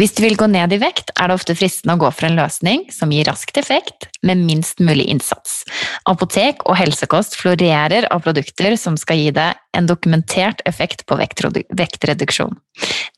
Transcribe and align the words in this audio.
Hvis 0.00 0.14
du 0.16 0.22
vil 0.24 0.38
gå 0.40 0.46
ned 0.48 0.72
i 0.72 0.78
vekt, 0.80 1.10
er 1.20 1.28
det 1.28 1.34
ofte 1.36 1.52
fristende 1.52 1.92
å 1.92 2.00
gå 2.00 2.08
for 2.14 2.30
en 2.30 2.38
løsning 2.38 2.86
som 2.88 3.10
gir 3.12 3.26
raskt 3.28 3.58
effekt, 3.60 4.06
med 4.24 4.40
minst 4.46 4.80
mulig 4.80 5.04
innsats. 5.12 5.58
Apotek 6.08 6.64
og 6.64 6.78
helsekost 6.78 7.36
florerer 7.36 8.06
av 8.08 8.22
produkter 8.24 8.78
som 8.80 8.96
skal 8.96 9.20
gi 9.20 9.34
deg 9.36 9.60
en 9.76 9.90
dokumentert 9.90 10.64
effekt 10.64 11.04
på 11.04 11.20
vektreduksjon. 11.20 12.56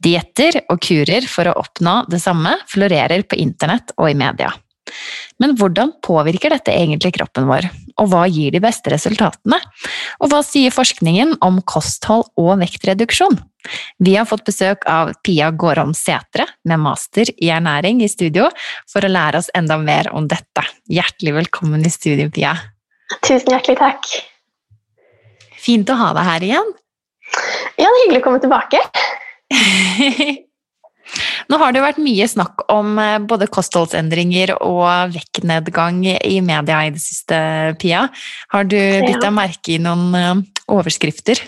Dietter 0.03 0.59
og 0.65 0.83
kurer 0.83 1.31
for 1.31 1.47
å 1.47 1.55
oppnå 1.63 2.01
det 2.11 2.19
samme 2.25 2.57
florerer 2.67 3.23
på 3.31 3.39
internett 3.39 3.95
og 3.95 4.11
i 4.11 4.19
media. 4.19 4.51
Men 5.43 5.55
hvordan 5.59 5.95
påvirker 6.05 6.55
dette 6.55 6.75
egentlig 6.75 7.15
kroppen 7.17 7.49
vår, 7.49 7.69
og 8.01 8.11
hva 8.13 8.27
gir 8.31 8.55
de 8.55 8.61
beste 8.63 8.93
resultatene? 8.93 9.59
Og 10.21 10.33
hva 10.33 10.43
sier 10.47 10.75
forskningen 10.75 11.37
om 11.45 11.61
kosthold 11.69 12.29
og 12.41 12.53
vektreduksjon? 12.63 13.39
Vi 14.03 14.17
har 14.17 14.27
fått 14.27 14.45
besøk 14.49 14.87
av 14.91 15.13
Pia 15.23 15.53
Gårholm 15.55 15.95
Sætre 15.95 16.49
med 16.69 16.83
master 16.83 17.31
i 17.37 17.51
ernæring 17.55 18.03
i 18.03 18.11
studio 18.11 18.49
for 18.91 19.05
å 19.05 19.13
lære 19.13 19.43
oss 19.43 19.53
enda 19.59 19.79
mer 19.79 20.11
om 20.13 20.27
dette. 20.31 20.67
Hjertelig 20.91 21.37
velkommen 21.43 21.87
i 21.87 21.93
studio, 21.93 22.29
Pia. 22.33 22.57
Tusen 23.23 23.53
hjertelig 23.55 23.79
takk. 23.79 24.15
Fint 25.63 25.91
å 25.93 25.99
ha 26.01 26.11
deg 26.17 26.27
her 26.27 26.49
igjen. 26.49 26.73
Ja, 27.79 27.87
det 27.87 27.91
er 27.91 28.01
hyggelig 28.03 28.23
å 28.23 28.27
komme 28.27 28.43
tilbake. 28.43 28.83
Nå 31.51 31.59
har 31.63 31.75
det 31.75 31.85
vært 31.85 32.03
mye 32.03 32.29
snakk 32.31 32.67
om 32.73 32.99
eh, 33.01 33.19
både 33.19 33.51
kostholdsendringer 33.53 34.55
og 34.61 35.15
vektnedgang 35.15 36.03
i 36.13 36.39
media 36.45 36.83
i 36.87 36.93
det 36.95 37.03
siste, 37.03 37.39
Pia. 37.83 38.07
Har 38.55 38.69
du 38.69 38.79
bitt 38.79 39.23
deg 39.23 39.35
merke 39.35 39.77
i 39.77 39.81
noen 39.83 40.13
eh, 40.19 40.45
overskrifter? 40.73 41.43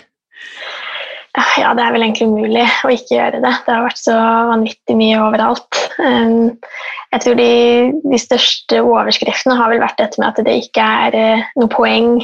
Ja, 1.59 1.73
det 1.75 1.83
er 1.83 1.91
vel 1.91 2.05
egentlig 2.05 2.29
umulig 2.31 2.63
å 2.87 2.91
ikke 2.93 3.17
gjøre 3.17 3.41
det. 3.43 3.51
Det 3.65 3.73
har 3.73 3.83
vært 3.83 3.99
så 3.99 4.15
vanvittig 4.51 4.95
mye 4.95 5.19
overalt. 5.19 5.79
Um, 5.99 6.53
jeg 7.11 7.23
tror 7.23 7.37
de, 7.39 7.49
de 8.05 8.19
største 8.21 8.79
overskriftene 8.83 9.57
har 9.59 9.73
vel 9.73 9.83
vært 9.83 9.99
dette 9.99 10.21
med 10.21 10.31
at 10.31 10.47
det 10.47 10.55
ikke 10.63 10.87
er 11.07 11.19
eh, 11.19 11.45
noe 11.59 11.71
poeng 11.71 12.17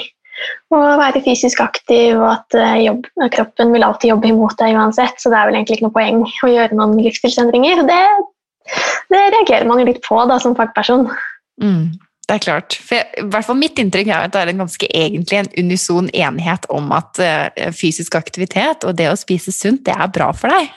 å 0.73 0.81
være 0.99 1.23
fysisk 1.25 1.61
aktiv, 1.63 2.17
og 2.19 2.27
at 2.33 2.57
eh, 2.59 2.83
jobb, 2.87 3.07
kroppen 3.33 3.73
vil 3.75 3.85
alltid 3.87 4.13
jobbe 4.13 4.31
imot 4.31 4.57
deg 4.61 4.77
uansett. 4.77 5.17
Så 5.21 5.31
det 5.31 5.39
er 5.39 5.49
vel 5.49 5.59
egentlig 5.59 5.79
ikke 5.79 5.89
noe 5.89 5.97
poeng 5.97 6.21
å 6.25 6.53
gjøre 6.53 6.77
noen 6.77 6.95
livsstilsendringer. 7.01 7.83
Det, 7.89 8.01
det 9.13 9.25
reagerer 9.37 9.67
man 9.69 9.83
jo 9.83 9.89
litt 9.89 10.01
på 10.05 10.21
da, 10.29 10.39
som 10.41 10.57
fagperson. 10.57 11.07
Mm. 11.61 11.91
Det 12.31 12.37
er 12.37 12.43
klart. 12.45 12.77
For 12.79 12.95
jeg, 12.95 13.07
i 13.19 13.25
hvert 13.27 13.47
fall 13.47 13.57
Mitt 13.59 13.79
inntrykk 13.81 14.07
er 14.07 14.27
at 14.27 14.35
det 14.35 14.43
er 14.43 14.51
en 14.53 14.61
ganske 14.63 14.87
egentlig 14.87 15.41
en 15.41 15.49
unison 15.57 16.07
enighet 16.15 16.67
om 16.71 16.93
at 16.95 17.19
uh, 17.19 17.71
fysisk 17.75 18.15
aktivitet 18.15 18.85
og 18.87 18.95
det 18.95 19.09
å 19.11 19.17
spise 19.19 19.51
sunt, 19.51 19.83
det 19.89 19.97
er 19.97 20.13
bra 20.15 20.29
for 20.37 20.53
deg. 20.53 20.69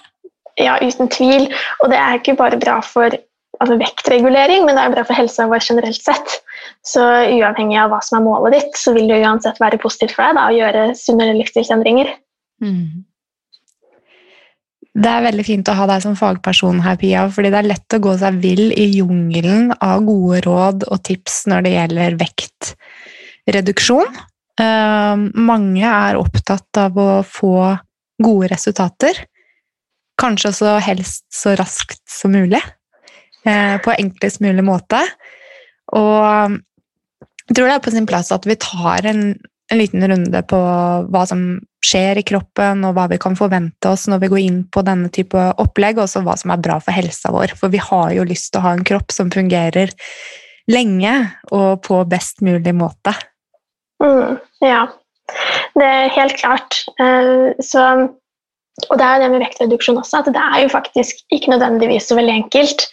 Ja, 0.58 0.74
uten 0.82 1.10
tvil. 1.10 1.46
Og 1.82 1.92
det 1.92 2.00
er 2.00 2.18
ikke 2.18 2.34
bare 2.38 2.58
bra 2.58 2.80
for 2.82 3.14
altså, 3.60 3.78
vektregulering, 3.78 4.66
men 4.66 4.78
det 4.78 4.82
er 4.82 4.96
bra 4.96 5.06
for 5.06 5.18
helsa 5.18 5.46
vår 5.50 5.62
generelt 5.68 6.02
sett. 6.02 6.40
Så 6.84 7.04
uavhengig 7.04 7.78
av 7.80 7.92
hva 7.92 8.00
som 8.04 8.18
er 8.18 8.26
målet 8.26 8.58
ditt, 8.58 8.78
så 8.78 8.94
vil 8.96 9.08
det 9.10 9.22
uansett 9.24 9.60
være 9.62 9.80
positivt 9.82 10.16
for 10.16 10.26
deg 10.26 10.38
da, 10.38 10.46
å 10.48 10.58
gjøre 10.58 10.86
sunnere 10.98 11.36
livsstilsendringer. 11.38 12.14
Mm. 12.64 13.04
Det 14.94 15.10
er 15.10 15.24
veldig 15.24 15.42
fint 15.42 15.66
å 15.66 15.74
ha 15.74 15.88
deg 15.90 16.04
som 16.04 16.14
fagperson 16.14 16.78
her, 16.84 16.94
Pia, 17.00 17.24
fordi 17.34 17.50
det 17.50 17.60
er 17.60 17.70
lett 17.72 17.96
å 17.96 18.02
gå 18.02 18.12
seg 18.20 18.36
vill 18.44 18.68
i 18.70 18.86
jungelen 18.94 19.72
av 19.82 20.04
gode 20.06 20.44
råd 20.44 20.86
og 20.86 21.00
tips 21.08 21.40
når 21.50 21.66
det 21.66 21.72
gjelder 21.72 22.18
vektreduksjon. 22.20 24.20
Uh, 24.54 25.18
mange 25.34 25.82
er 25.82 26.20
opptatt 26.20 26.78
av 26.78 27.00
å 27.00 27.08
få 27.26 27.56
gode 28.22 28.52
resultater. 28.52 29.18
Kanskje 30.20 30.52
også 30.52 30.76
helst 30.86 31.24
så 31.34 31.56
raskt 31.58 32.04
som 32.06 32.36
mulig. 32.36 32.62
Uh, 33.42 33.82
på 33.82 33.96
enklest 33.98 34.44
mulig 34.46 34.62
måte. 34.62 35.02
Og 35.92 36.56
jeg 37.44 37.56
tror 37.56 37.68
det 37.68 37.74
er 37.74 37.84
på 37.84 37.92
sin 37.92 38.08
plass 38.08 38.32
at 38.32 38.46
vi 38.48 38.56
tar 38.60 39.04
en, 39.10 39.34
en 39.72 39.80
liten 39.80 40.04
runde 40.08 40.42
på 40.48 40.60
hva 41.12 41.24
som 41.28 41.44
skjer 41.84 42.20
i 42.20 42.24
kroppen, 42.26 42.84
og 42.88 42.96
hva 42.96 43.04
vi 43.12 43.18
kan 43.20 43.36
forvente 43.36 43.90
oss 43.90 44.06
når 44.08 44.22
vi 44.22 44.30
går 44.32 44.42
inn 44.46 44.62
på 44.72 44.84
denne 44.86 45.10
type 45.12 45.42
opplegg, 45.60 46.00
og 46.00 46.24
hva 46.24 46.38
som 46.40 46.54
er 46.54 46.62
bra 46.64 46.78
for 46.80 46.96
helsa 46.96 47.32
vår. 47.34 47.52
For 47.58 47.72
vi 47.72 47.82
har 47.82 48.14
jo 48.16 48.24
lyst 48.28 48.52
til 48.52 48.62
å 48.62 48.66
ha 48.68 48.74
en 48.78 48.86
kropp 48.86 49.12
som 49.12 49.32
fungerer 49.34 49.92
lenge 50.72 51.14
og 51.52 51.84
på 51.84 52.00
best 52.08 52.40
mulig 52.44 52.72
måte. 52.76 53.12
Mm, 54.02 54.40
ja, 54.64 54.86
det 55.76 55.88
er 55.88 56.14
helt 56.16 56.38
klart. 56.40 56.80
Eh, 57.00 57.52
så 57.64 57.84
og 58.88 58.98
det 59.00 59.04
er 59.06 59.16
jo 59.16 59.22
det 59.24 59.30
med 59.32 59.42
vektreduksjon 59.44 59.98
også, 60.00 60.20
at 60.20 60.30
det 60.34 60.42
er 60.42 60.62
jo 60.64 60.70
faktisk 60.72 61.20
ikke 61.34 61.52
nødvendigvis 61.52 62.08
så 62.10 62.16
veldig 62.18 62.34
enkelt. 62.34 62.86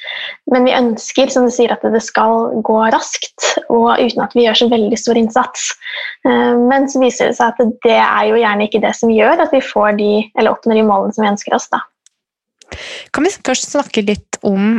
Men 0.53 0.67
vi 0.67 0.75
ønsker 0.77 1.31
som 1.33 1.47
du 1.47 1.53
sier, 1.53 1.73
at 1.73 1.83
det 1.83 2.03
skal 2.05 2.51
gå 2.65 2.77
raskt, 2.93 3.47
og 3.67 3.99
uten 3.99 4.23
at 4.25 4.35
vi 4.37 4.45
gjør 4.45 4.61
så 4.61 4.69
veldig 4.71 4.99
stor 4.99 5.19
innsats. 5.21 5.69
Eh, 6.27 6.53
men 6.59 6.89
så 6.91 7.01
viser 7.03 7.31
det 7.31 7.37
seg 7.39 7.53
at 7.53 7.77
det 7.87 7.97
er 7.99 8.29
jo 8.29 8.41
gjerne 8.41 8.67
ikke 8.67 8.83
det 8.83 8.93
som 8.97 9.13
gjør 9.13 9.45
at 9.45 9.55
vi 9.55 9.63
får 9.65 9.97
de, 10.01 10.11
eller 10.35 10.55
oppnår 10.55 10.81
de 10.81 10.87
målene 10.87 11.17
som 11.17 11.25
vi 11.25 11.31
ønsker 11.33 11.57
oss. 11.57 11.69
da. 11.73 11.83
Kan 13.11 13.27
vi 13.27 13.35
først 13.35 13.71
snakke 13.73 14.05
litt 14.07 14.39
om 14.47 14.77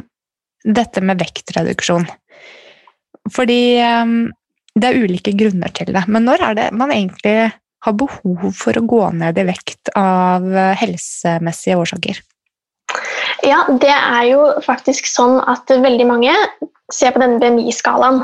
dette 0.65 1.03
med 1.05 1.21
vektreduksjon? 1.21 2.07
Fordi 3.33 3.63
eh, 3.79 4.15
det 4.73 4.89
er 4.89 5.03
ulike 5.05 5.35
grunner 5.37 5.73
til 5.77 5.93
det. 5.95 6.07
Men 6.09 6.27
når 6.29 6.47
er 6.49 6.59
det 6.59 6.71
man 6.77 6.95
egentlig 6.95 7.53
har 7.83 7.97
behov 7.99 8.53
for 8.57 8.79
å 8.79 8.85
gå 8.87 9.01
ned 9.19 9.39
i 9.39 9.47
vekt 9.49 9.93
av 9.99 10.47
eh, 10.47 10.75
helsemessige 10.79 11.79
årsaker? 11.81 12.21
Ja, 13.43 13.65
det 13.69 13.91
er 13.91 14.27
jo 14.31 14.45
faktisk 14.63 15.09
sånn 15.11 15.41
at 15.51 15.71
veldig 15.71 16.07
mange 16.07 16.35
ser 16.93 17.15
på 17.15 17.23
denne 17.23 17.41
BMI-skalaen. 17.43 18.23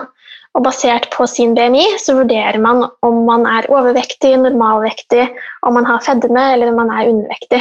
Og 0.57 0.65
basert 0.65 1.11
på 1.13 1.27
sin 1.29 1.53
BMI 1.55 1.85
så 2.01 2.17
vurderer 2.17 2.59
man 2.63 2.87
om 3.07 3.19
man 3.29 3.45
er 3.47 3.69
overvektig, 3.71 4.33
normalvektig, 4.43 5.29
om 5.67 5.77
man 5.77 5.87
har 5.87 6.03
fedme 6.07 6.45
eller 6.55 6.73
om 6.73 6.81
man 6.81 6.95
er 6.95 7.11
undervektig. 7.13 7.61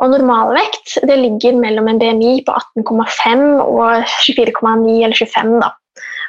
Og 0.00 0.12
Normalvekt 0.12 0.96
det 1.08 1.16
ligger 1.20 1.58
mellom 1.58 1.88
en 1.90 2.00
BMI 2.00 2.32
på 2.46 2.54
18,5 2.78 3.44
og 3.64 4.06
24,9 4.24 4.96
eller 5.04 5.16
25. 5.16 5.52
da. 5.62 5.72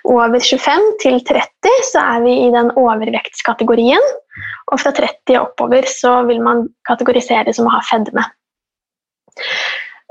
Over 0.07 0.39
25 0.39 0.85
til 1.03 1.17
30 1.27 1.73
så 1.89 2.03
er 2.15 2.23
vi 2.23 2.33
i 2.45 2.51
den 2.53 2.71
overvektskategorien. 2.79 4.03
Og 4.71 4.79
fra 4.79 4.93
30 4.95 5.35
og 5.35 5.49
oppover 5.49 5.87
så 5.91 6.21
vil 6.27 6.39
man 6.43 6.67
kategorisere 6.87 7.53
som 7.55 7.67
å 7.67 7.73
ha 7.75 7.81
fedme. 7.87 8.23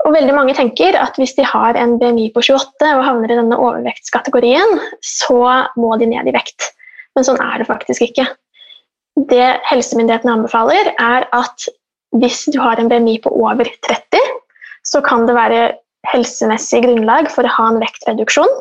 Og 0.05 0.13
veldig 0.13 0.35
mange 0.35 0.53
tenker 0.57 0.95
at 0.99 1.17
hvis 1.17 1.33
de 1.37 1.45
har 1.47 1.77
en 1.79 1.97
BMI 1.99 2.29
på 2.35 2.43
28 2.45 2.91
og 2.93 3.05
havner 3.05 3.33
i 3.33 3.39
denne 3.39 3.57
overvektskategorien, 3.57 4.77
så 5.03 5.39
må 5.79 5.95
de 5.97 6.09
ned 6.11 6.29
i 6.29 6.35
vekt. 6.35 6.69
Men 7.17 7.25
sånn 7.25 7.41
er 7.41 7.59
det 7.59 7.69
faktisk 7.69 8.05
ikke. 8.05 8.27
Det 9.31 9.47
helsemyndighetene 9.65 10.35
anbefaler, 10.37 10.93
er 11.01 11.25
at 11.33 11.67
hvis 12.21 12.45
du 12.53 12.59
har 12.61 12.79
en 12.79 12.91
BMI 12.91 13.17
på 13.25 13.33
over 13.33 13.67
30, 13.89 14.21
så 14.85 15.01
kan 15.03 15.25
det 15.27 15.35
være 15.35 15.61
helsemessig 16.13 16.83
grunnlag 16.85 17.31
for 17.33 17.47
å 17.47 17.55
ha 17.57 17.71
en 17.71 17.81
vektreduksjon. 17.81 18.53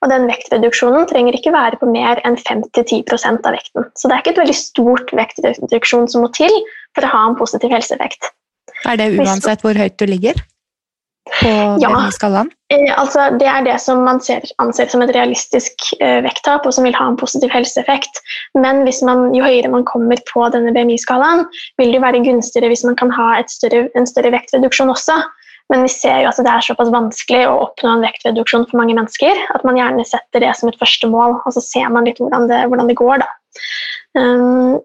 Og 0.00 0.08
den 0.08 0.26
vektreduksjonen 0.30 1.08
trenger 1.10 1.36
ikke 1.36 1.52
være 1.52 1.80
på 1.80 1.88
mer 1.90 2.20
enn 2.24 2.38
5-10% 2.40 3.44
av 3.44 3.56
vekten. 3.56 3.88
Så 3.98 4.08
det 4.08 4.16
er 4.16 4.22
ikke 4.22 4.34
et 4.36 4.44
veldig 4.44 4.56
stort 4.56 5.12
vektreduksjon 5.16 6.08
som 6.08 6.24
må 6.24 6.30
til 6.36 6.54
for 6.96 7.04
å 7.04 7.12
ha 7.12 7.26
en 7.28 7.36
positiv 7.36 7.74
helseeffekt. 7.74 8.30
Er 8.88 8.96
det 8.96 9.12
uansett 9.20 9.60
hvor 9.64 9.76
høyt 9.76 9.98
du 10.00 10.06
ligger? 10.08 10.40
På 11.30 11.50
ja, 11.78 11.90
skalaen? 12.10 12.48
Eh, 12.72 12.88
altså, 12.98 13.28
det 13.38 13.46
er 13.46 13.62
det 13.66 13.76
som 13.82 14.00
man 14.06 14.18
ser, 14.24 14.42
anser 14.62 14.88
som 14.90 15.02
et 15.04 15.12
realistisk 15.14 15.84
eh, 16.00 16.18
vekttap, 16.24 16.64
og 16.66 16.74
som 16.74 16.86
vil 16.88 16.96
ha 16.96 17.06
en 17.10 17.18
positiv 17.20 17.52
helseeffekt. 17.54 18.22
Men 18.56 18.82
man, 19.06 19.28
jo 19.36 19.44
høyere 19.44 19.70
man 19.70 19.84
kommer 19.86 20.18
på 20.30 20.48
denne 20.54 20.72
BMI-skalaen, 20.74 21.44
vil 21.78 21.92
det 21.94 22.02
være 22.02 22.24
gunstigere 22.24 22.72
hvis 22.72 22.86
man 22.88 22.96
kan 22.98 23.12
ha 23.14 23.34
større, 23.52 23.84
en 23.94 24.08
større 24.08 24.32
vektreduksjon 24.34 24.90
også. 24.96 25.20
Men 25.70 25.86
vi 25.86 25.92
ser 25.92 26.24
jo 26.24 26.30
at 26.32 26.38
det 26.42 26.50
er 26.50 26.66
såpass 26.66 26.90
vanskelig 26.90 27.44
å 27.46 27.58
oppnå 27.68 27.94
en 27.94 28.04
vektreduksjon 28.04 28.66
for 28.70 28.80
mange 28.80 28.96
mennesker 28.98 29.38
at 29.54 29.66
man 29.66 29.78
gjerne 29.78 30.06
setter 30.08 30.42
det 30.42 30.52
som 30.58 30.70
et 30.70 30.78
første 30.80 31.10
mål, 31.10 31.38
og 31.44 31.54
så 31.54 31.62
ser 31.62 31.90
man 31.94 32.08
litt 32.08 32.18
hvordan 32.22 32.48
det, 32.50 32.64
hvordan 32.66 32.90
det 32.90 32.98
går. 32.98 33.22
da. 33.22 33.28
Um, 34.18 34.80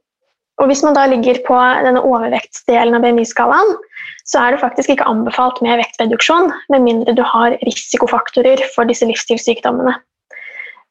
Og 0.62 0.70
hvis 0.70 0.84
man 0.86 0.96
da 0.96 1.04
ligger 1.12 1.42
på 1.48 1.56
denne 1.84 2.00
overvektsdelen 2.06 2.96
av 2.96 3.04
BMI-skalaen, 3.04 3.74
så 4.26 4.40
er 4.40 4.54
det 4.56 4.62
faktisk 4.62 4.94
ikke 4.94 5.08
anbefalt 5.10 5.60
med 5.66 5.82
vektreduksjon, 5.82 6.48
med 6.72 6.86
mindre 6.86 7.16
du 7.18 7.24
har 7.28 7.58
risikofaktorer 7.68 8.64
for 8.76 8.88
disse 8.88 9.08
livsstilssykdommene. 9.10 9.98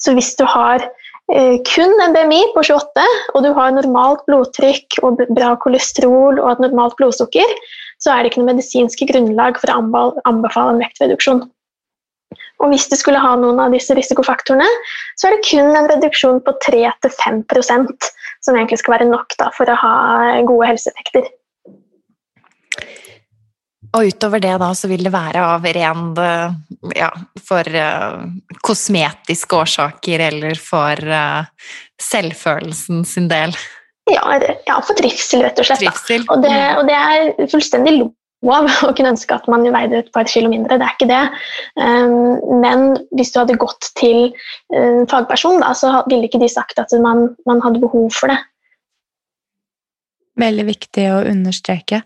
Så 0.02 0.12
hvis 0.12 0.35
du 0.37 0.44
har 0.44 0.85
eh, 1.32 1.56
kun 1.70 1.96
en 2.05 2.12
BMI 2.12 2.43
på 2.52 2.67
28, 2.69 3.06
og 3.32 3.46
du 3.46 3.55
har 3.56 3.73
normalt 3.73 4.20
blodtrykk 4.29 5.00
og 5.06 5.25
bra 5.32 5.55
kolesterol 5.64 6.43
og 6.43 6.50
et 6.52 6.64
normalt 6.67 6.99
blodsukker, 7.00 7.56
så 8.05 8.12
er 8.12 8.23
det 8.23 8.33
ikke 8.33 8.43
noe 8.43 8.53
medisinske 8.53 9.09
grunnlag 9.09 9.59
for 9.61 9.73
å 9.73 10.06
anbefale 10.29 10.75
en 10.75 10.83
vektreduksjon. 10.85 11.45
Og 12.62 12.71
hvis 12.71 12.87
du 12.91 12.97
skulle 12.99 13.21
ha 13.23 13.33
noen 13.39 13.61
av 13.62 13.73
disse 13.75 13.95
risikofaktorene, 13.97 14.67
så 15.19 15.29
er 15.29 15.37
det 15.37 15.47
kun 15.49 15.73
en 15.75 15.89
reduksjon 15.91 16.43
på 16.45 16.55
3-5% 16.67 18.11
som 18.45 18.56
egentlig 18.56 18.81
skal 18.83 18.99
være 18.99 19.09
nok 19.09 19.37
da, 19.41 19.49
for 19.56 19.71
å 19.71 19.79
ha 19.81 19.95
gode 20.47 20.69
helseeffekter. 20.75 21.33
Og 23.95 24.11
utover 24.11 24.43
det 24.43 24.56
da, 24.59 24.73
så 24.75 24.91
vil 24.91 25.05
det 25.06 25.12
være 25.15 25.43
av 25.55 25.67
ren 25.77 26.06
ja, 26.99 27.11
for 27.47 27.69
uh, 27.79 28.25
kosmetiske 28.67 29.61
årsaker 29.61 30.25
eller 30.33 30.59
for 30.59 30.99
uh, 30.99 31.47
selvfølelsen 32.03 33.05
sin 33.06 33.31
del? 33.31 33.55
Ja, 34.11 34.37
ja, 34.69 34.81
for 34.85 34.97
trivsel, 34.99 35.47
rett 35.47 35.61
og 35.61 35.69
slett. 35.69 35.81
Trivsel. 35.81 36.27
Og, 36.29 36.43
det, 36.45 36.53
og 36.77 36.85
det 36.91 36.97
er 36.99 37.49
fullstendig 37.49 37.97
lov 38.45 38.69
å 38.85 38.93
kunne 38.93 39.15
ønske 39.15 39.37
at 39.37 39.47
man 39.49 39.65
veide 39.73 40.03
et 40.03 40.11
par 40.15 40.29
kilo 40.29 40.51
mindre. 40.53 40.79
Det 40.81 40.87
er 40.87 40.97
ikke 40.97 41.11
det. 41.11 41.23
Um, 41.81 42.61
men 42.61 42.91
hvis 43.17 43.33
du 43.33 43.41
hadde 43.41 43.61
gått 43.61 43.93
til 43.99 44.27
um, 44.75 45.05
fagperson, 45.11 45.62
da, 45.65 45.73
så 45.79 45.95
ville 46.11 46.29
ikke 46.29 46.43
de 46.43 46.51
sagt 46.53 46.83
at 46.83 46.93
man, 47.01 47.31
man 47.49 47.65
hadde 47.65 47.83
behov 47.85 48.11
for 48.17 48.33
det. 48.33 48.41
Veldig 50.35 50.65
viktig 50.67 51.03
å 51.15 51.19
understreke. 51.31 52.01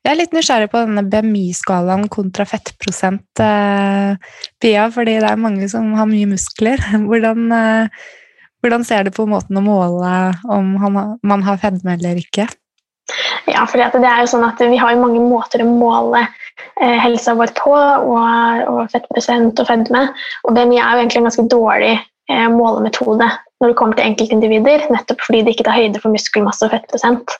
Jeg 0.00 0.08
er 0.08 0.16
litt 0.16 0.32
nysgjerrig 0.32 0.70
på 0.72 0.80
denne 0.80 1.02
BMI-skalaen 1.12 2.06
kontra 2.12 2.46
fettprosent, 2.48 3.28
uh, 3.44 4.16
Pia, 4.62 4.86
fordi 4.90 5.18
det 5.20 5.28
er 5.28 5.42
mange 5.42 5.68
som 5.68 5.92
har 5.98 6.08
mye 6.08 6.30
muskler. 6.30 6.80
Hvordan, 7.08 7.52
uh, 7.52 8.06
hvordan 8.64 8.84
ser 8.86 9.06
du 9.06 9.12
på 9.14 9.26
måten 9.30 9.58
å 9.58 9.64
måle 9.64 10.12
om 10.52 10.74
man 11.22 11.44
har 11.46 11.60
fedme 11.62 11.96
eller 11.96 12.18
ikke? 12.20 12.48
Ja, 13.46 13.62
for 13.70 13.78
det 13.78 14.02
er 14.02 14.24
jo 14.24 14.30
sånn 14.32 14.44
at 14.46 14.58
Vi 14.58 14.78
har 14.80 14.98
mange 14.98 15.22
måter 15.22 15.62
å 15.62 15.68
måle 15.68 16.24
eh, 16.24 16.98
helsa 17.04 17.36
vår 17.38 17.52
på, 17.58 17.72
og, 17.72 18.62
og 18.72 18.80
fettprosent 18.90 19.62
og 19.62 19.68
fedme. 19.68 20.08
Og 20.44 20.56
BMI 20.56 20.80
er 20.80 20.96
jo 20.96 21.04
egentlig 21.04 21.22
en 21.22 21.28
ganske 21.28 21.46
dårlig 21.52 21.94
eh, 21.94 22.48
målemetode 22.50 23.30
når 23.62 23.72
det 23.72 23.76
kommer 23.78 23.96
til 23.96 24.10
enkeltindivider, 24.10 24.88
nettopp 24.92 25.22
fordi 25.24 25.44
det 25.46 25.54
ikke 25.54 25.68
tar 25.68 25.78
høyde 25.78 26.00
for 26.02 26.12
muskelmasse 26.12 26.66
og 26.66 26.74
fettprosent. 26.74 27.36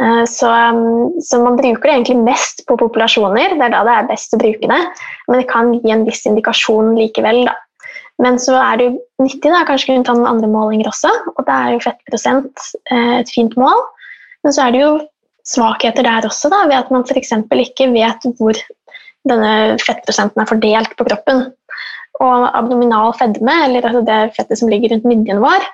Eh, 0.00 0.22
så, 0.30 0.48
um, 0.48 1.10
så, 1.22 1.42
man 1.42 1.58
bruker 1.58 1.84
det 1.84 1.96
egentlig 1.98 2.22
mest 2.24 2.64
på 2.68 2.78
populasjoner, 2.80 3.58
det 3.58 3.66
er 3.66 3.74
da 3.74 3.82
det 3.86 3.98
er 3.98 4.08
best 4.08 4.34
å 4.34 4.40
bruke 4.40 4.70
det. 4.70 4.80
Men 5.28 5.42
det 5.42 5.50
kan 5.50 5.74
gi 5.74 5.92
en 5.94 6.06
viss 6.08 6.24
indikasjon 6.30 6.94
likevel. 6.98 7.44
da. 7.50 7.58
Men 8.24 8.38
så 8.40 8.54
er 8.56 8.78
det 8.80 8.86
jo 8.86 9.24
nyttig 9.24 9.50
da, 9.52 9.64
kanskje 9.68 9.90
kunne 9.90 10.06
ta 10.06 10.14
noen 10.16 10.30
andre 10.30 10.48
målinger 10.50 10.88
også, 10.88 11.10
og 11.34 11.42
da 11.48 11.58
er 11.64 11.74
jo 11.74 11.82
fettprosent 11.84 12.68
eh, 12.94 13.18
et 13.20 13.32
fint 13.32 13.56
mål. 13.60 13.82
Men 14.44 14.54
så 14.56 14.66
er 14.66 14.74
det 14.74 14.80
jo 14.80 14.92
svakheter 15.44 16.06
der 16.06 16.28
også, 16.28 16.48
da, 16.52 16.62
ved 16.70 16.78
at 16.78 16.92
man 16.94 17.04
f.eks. 17.04 17.34
ikke 17.66 17.90
vet 17.92 18.24
hvor 18.38 18.60
denne 19.28 19.76
fettprosenten 19.82 20.40
er 20.40 20.48
fordelt 20.48 20.96
på 20.96 21.06
kroppen. 21.08 21.46
Og 22.22 22.46
abdominal 22.54 23.12
fedme, 23.18 23.54
eller 23.66 23.84
altså 23.88 24.04
det 24.06 24.18
fettet 24.36 24.60
som 24.60 24.70
ligger 24.70 24.94
rundt 24.94 25.08
midjen 25.10 25.42
vår, 25.42 25.64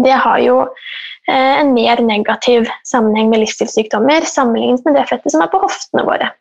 det 0.00 0.14
har 0.16 0.38
jo 0.40 0.62
eh, 0.64 1.60
en 1.60 1.74
mer 1.76 2.00
negativ 2.02 2.70
sammenheng 2.88 3.28
med 3.30 3.44
livsstilssykdommer 3.44 4.24
sammenlignet 4.26 4.86
med 4.88 4.96
det 4.96 5.08
fettet 5.10 5.34
som 5.34 5.44
er 5.44 5.52
på 5.52 5.60
hoftene 5.62 6.06
våre. 6.08 6.32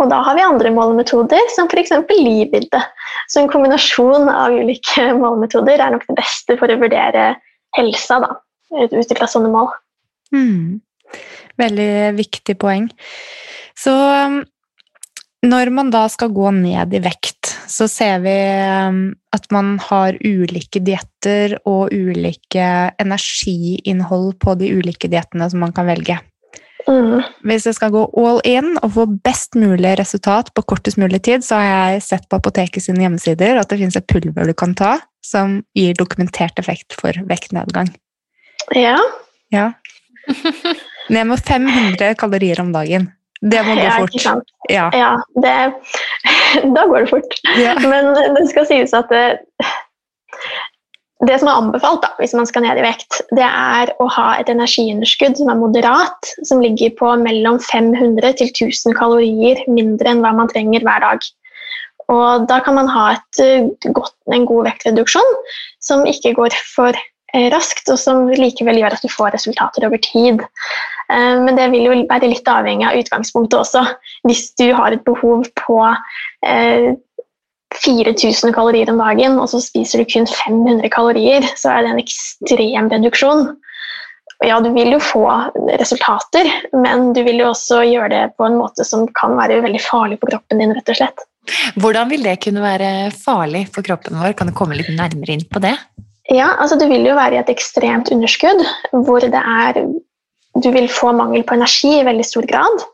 Og 0.00 0.08
da 0.10 0.22
har 0.24 0.36
vi 0.36 0.44
andre 0.44 0.72
målemetoder, 0.72 1.50
som 1.52 1.68
f.eks. 1.68 1.92
livbilde. 2.08 2.80
Så 3.28 3.42
en 3.42 3.50
kombinasjon 3.52 4.28
av 4.32 4.56
ulike 4.56 5.10
målemetoder 5.22 5.80
er 5.80 5.94
nok 5.94 6.06
det 6.08 6.18
beste 6.20 6.56
for 6.60 6.72
å 6.72 6.78
vurdere 6.80 7.34
helsa 7.76 8.20
da, 8.24 8.30
ut 8.72 9.12
ifra 9.12 9.28
sånne 9.28 9.52
mål. 9.52 9.72
Mm. 10.34 10.78
Veldig 11.60 11.90
viktig 12.18 12.56
poeng. 12.60 12.88
Så 13.78 13.92
um, 13.92 14.40
når 15.46 15.70
man 15.74 15.92
da 15.94 16.06
skal 16.10 16.32
gå 16.34 16.50
ned 16.56 16.94
i 16.96 17.02
vekt, 17.04 17.52
så 17.70 17.86
ser 17.90 18.24
vi 18.24 18.34
um, 18.88 19.02
at 19.36 19.46
man 19.54 19.76
har 19.84 20.16
ulike 20.24 20.80
dietter 20.84 21.58
og 21.68 21.92
ulike 21.94 22.66
energiinnhold 22.98 24.34
på 24.42 24.56
de 24.58 24.72
ulike 24.80 25.10
diettene 25.12 25.50
som 25.52 25.62
man 25.62 25.76
kan 25.76 25.88
velge. 25.88 26.18
Mm. 26.88 27.20
Hvis 27.44 27.66
jeg 27.68 27.76
skal 27.76 27.92
gå 27.92 28.02
all 28.16 28.40
in 28.48 28.72
og 28.80 28.92
få 28.94 29.04
best 29.24 29.58
mulig 29.58 29.92
resultat 30.00 30.48
på 30.56 30.64
kortest 30.72 30.96
mulig 31.00 31.20
tid, 31.26 31.44
så 31.44 31.60
har 31.60 31.68
jeg 31.68 32.04
sett 32.06 32.28
på 32.30 32.38
apoteket 32.40 32.84
sine 32.84 33.04
hjemmesider 33.04 33.60
at 33.60 33.68
det 33.68 33.80
finnes 33.82 33.98
et 33.98 34.08
pulver 34.08 34.48
du 34.48 34.54
kan 34.56 34.72
ta 34.78 34.96
som 35.24 35.60
gir 35.76 35.96
dokumentert 35.98 36.58
effekt 36.60 36.96
for 36.96 37.12
vektnedgang. 37.28 37.90
Ja. 38.76 38.96
ja. 39.52 39.72
Ned 41.12 41.28
med 41.28 41.44
500 41.44 42.14
kalorier 42.20 42.60
om 42.60 42.72
dagen. 42.72 43.10
Det 43.40 43.60
må 43.62 43.76
gå 43.78 43.84
ja, 43.84 43.98
fort. 44.00 44.48
Ja, 44.68 44.88
ja 44.96 45.10
det, 45.38 45.54
da 46.74 46.86
går 46.90 47.04
det 47.04 47.10
fort. 47.12 47.36
Ja. 47.60 47.76
Men 47.84 48.10
det 48.34 48.48
skal 48.50 48.66
sies 48.66 48.96
at 48.96 49.12
det, 49.12 49.38
det 51.26 51.40
som 51.40 51.48
er 51.50 51.58
anbefalt 51.58 52.04
da, 52.04 52.12
hvis 52.20 52.34
man 52.38 52.46
skal 52.46 52.62
ned 52.62 52.78
i 52.78 52.84
vekt, 52.84 53.20
det 53.34 53.46
er 53.46 53.90
å 53.98 54.06
ha 54.14 54.28
et 54.38 54.50
energiunderskudd 54.52 55.40
som 55.40 55.50
er 55.50 55.58
moderat, 55.58 56.30
som 56.46 56.62
ligger 56.62 56.94
på 57.00 57.10
mellom 57.24 57.58
500 57.64 58.38
til 58.38 58.52
1000 58.52 58.94
kalorier 58.98 59.64
mindre 59.66 60.12
enn 60.12 60.22
hva 60.22 60.30
man 60.36 60.50
trenger 60.52 60.86
hver 60.86 61.02
dag. 61.02 61.26
Og 62.08 62.46
da 62.48 62.60
kan 62.64 62.78
man 62.78 62.88
ha 62.88 63.10
et, 63.16 63.42
godt, 63.92 64.14
en 64.32 64.46
god 64.48 64.70
vektreduksjon 64.70 65.34
som 65.84 66.06
ikke 66.08 66.36
går 66.38 66.54
for 66.70 66.96
Eh, 67.36 67.50
raskt, 67.52 67.90
og 67.92 67.98
som 68.00 68.30
likevel 68.32 68.78
gjør 68.80 68.94
at 68.96 69.02
du 69.04 69.10
får 69.12 69.34
resultater 69.34 69.84
over 69.84 70.00
tid. 70.00 70.40
Eh, 71.12 71.34
men 71.44 71.58
det 71.58 71.66
vil 71.74 71.84
jo 71.84 71.96
være 72.08 72.30
litt 72.30 72.48
avhengig 72.48 72.86
av 72.88 72.96
utgangspunktet 72.96 73.58
også. 73.58 73.82
Hvis 74.24 74.46
du 74.56 74.70
har 74.72 74.96
et 74.96 75.04
behov 75.04 75.44
på 75.60 75.76
4000 77.76 78.48
eh, 78.48 78.54
kalorier 78.54 78.90
om 78.90 79.00
dagen, 79.00 79.38
og 79.38 79.48
så 79.52 79.60
spiser 79.62 80.02
du 80.02 80.10
kun 80.10 80.28
500 80.28 80.88
kalorier, 80.94 81.46
så 81.56 81.72
er 81.74 81.84
det 81.84 81.94
en 81.94 82.02
ekstrem 82.02 82.92
reduksjon. 82.92 83.50
Ja, 84.46 84.60
du 84.62 84.70
vil 84.70 84.92
jo 84.94 85.00
få 85.02 85.24
resultater, 85.80 86.46
men 86.72 87.10
du 87.12 87.24
vil 87.26 87.40
jo 87.42 87.50
også 87.50 87.82
gjøre 87.88 88.10
det 88.12 88.24
på 88.38 88.46
en 88.46 88.58
måte 88.60 88.86
som 88.86 89.08
kan 89.18 89.34
være 89.38 89.58
veldig 89.64 89.80
farlig 89.82 90.20
for 90.20 90.30
kroppen 90.30 90.62
din. 90.62 90.74
rett 90.76 90.92
og 90.92 91.00
slett. 91.00 91.24
Hvordan 91.80 92.10
vil 92.12 92.22
det 92.22 92.36
kunne 92.44 92.62
være 92.62 92.90
farlig 93.16 93.64
for 93.74 93.82
kroppen 93.82 94.20
vår? 94.20 94.36
Kan 94.38 94.50
du 94.50 94.54
komme 94.54 94.78
litt 94.78 94.90
nærmere 94.94 95.34
inn 95.34 95.46
på 95.48 95.62
det? 95.64 95.74
Ja, 96.28 96.52
altså 96.60 96.76
Du 96.76 96.84
vil 96.90 97.06
jo 97.08 97.16
være 97.16 97.38
i 97.38 97.40
et 97.40 97.50
ekstremt 97.50 98.10
underskudd 98.12 98.60
hvor 98.92 99.24
det 99.24 99.40
er 99.40 99.80
Du 100.60 100.70
vil 100.74 100.88
få 100.92 101.12
mangel 101.16 101.44
på 101.46 101.56
energi 101.56 101.98
i 101.98 102.04
veldig 102.06 102.24
stor 102.26 102.46
grad. 102.46 102.84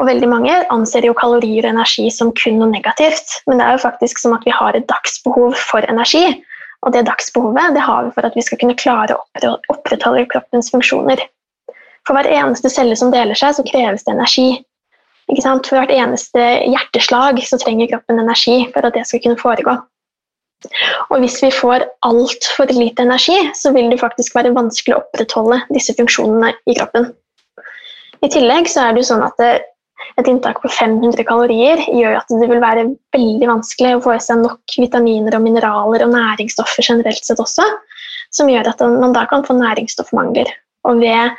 Og 0.00 0.08
veldig 0.08 0.28
mange 0.30 0.54
anser 0.72 1.04
jo 1.04 1.14
kalorier 1.16 1.66
og 1.66 1.74
energi 1.74 2.06
som 2.14 2.32
kun 2.38 2.58
noe 2.60 2.70
negativt. 2.72 3.36
Men 3.46 3.60
det 3.60 3.66
er 3.66 3.76
jo 3.76 3.84
faktisk 3.84 4.22
som 4.22 4.34
at 4.36 4.46
vi 4.48 4.54
har 4.54 4.76
et 4.76 4.88
dagsbehov 4.88 5.54
for 5.58 5.84
energi. 5.92 6.24
Og 6.82 6.94
det 6.94 7.04
dagsbehovet 7.06 7.76
det 7.76 7.84
har 7.84 8.06
vi 8.06 8.14
for 8.16 8.26
at 8.26 8.36
vi 8.36 8.42
skal 8.42 8.58
kunne 8.62 8.78
klare 8.78 9.14
å 9.14 9.54
opprettholde 9.70 10.26
kroppens 10.32 10.72
funksjoner. 10.72 11.20
For 12.08 12.16
hver 12.16 12.26
eneste 12.26 12.72
celle 12.72 12.96
som 12.98 13.12
deler 13.14 13.38
seg, 13.38 13.54
så 13.54 13.66
kreves 13.68 14.02
det 14.06 14.16
energi. 14.16 14.48
For 15.30 15.76
hvert 15.76 15.92
eneste 15.94 16.42
hjerteslag 16.66 17.38
så 17.46 17.60
trenger 17.62 17.92
kroppen 17.92 18.20
energi 18.20 18.64
for 18.74 18.88
at 18.88 18.96
det 18.96 19.06
skal 19.08 19.22
kunne 19.22 19.40
foregå. 19.40 19.76
Og 21.10 21.22
hvis 21.22 21.40
vi 21.42 21.50
får 21.54 21.84
altfor 22.06 22.70
lite 22.74 23.04
energi, 23.06 23.36
så 23.58 23.72
vil 23.74 23.90
det 23.90 24.00
faktisk 24.02 24.34
være 24.36 24.54
vanskelig 24.54 24.96
å 24.96 25.02
opprettholde 25.02 25.62
disse 25.74 25.94
funksjonene 25.98 26.52
i 26.66 26.76
kroppen. 26.78 27.10
I 28.22 28.30
tillegg 28.30 28.68
så 28.70 28.84
er 28.84 28.94
det 28.94 29.02
jo 29.02 29.10
sånn 29.10 29.24
at 29.26 29.40
et 30.20 30.28
inntak 30.28 30.60
på 30.62 30.70
500 30.72 31.24
kalorier 31.28 31.82
gjør 31.88 32.18
at 32.20 32.32
det 32.40 32.48
vil 32.50 32.62
være 32.62 32.88
veldig 33.14 33.48
vanskelig 33.48 33.94
å 33.96 34.02
få 34.04 34.16
i 34.16 34.22
seg 34.22 34.42
nok 34.42 34.76
vitaminer 34.78 35.36
og 35.38 35.44
mineraler 35.44 36.04
og 36.06 36.12
næringsstoffer 36.14 36.86
generelt 36.86 37.24
sett 37.26 37.40
også, 37.42 37.66
som 38.34 38.50
gjør 38.50 38.72
at 38.72 38.82
man 38.84 39.14
da 39.16 39.24
kan 39.30 39.46
få 39.46 39.56
næringsstoffmangler. 39.58 40.50
Og 40.90 40.98
ved 40.98 41.30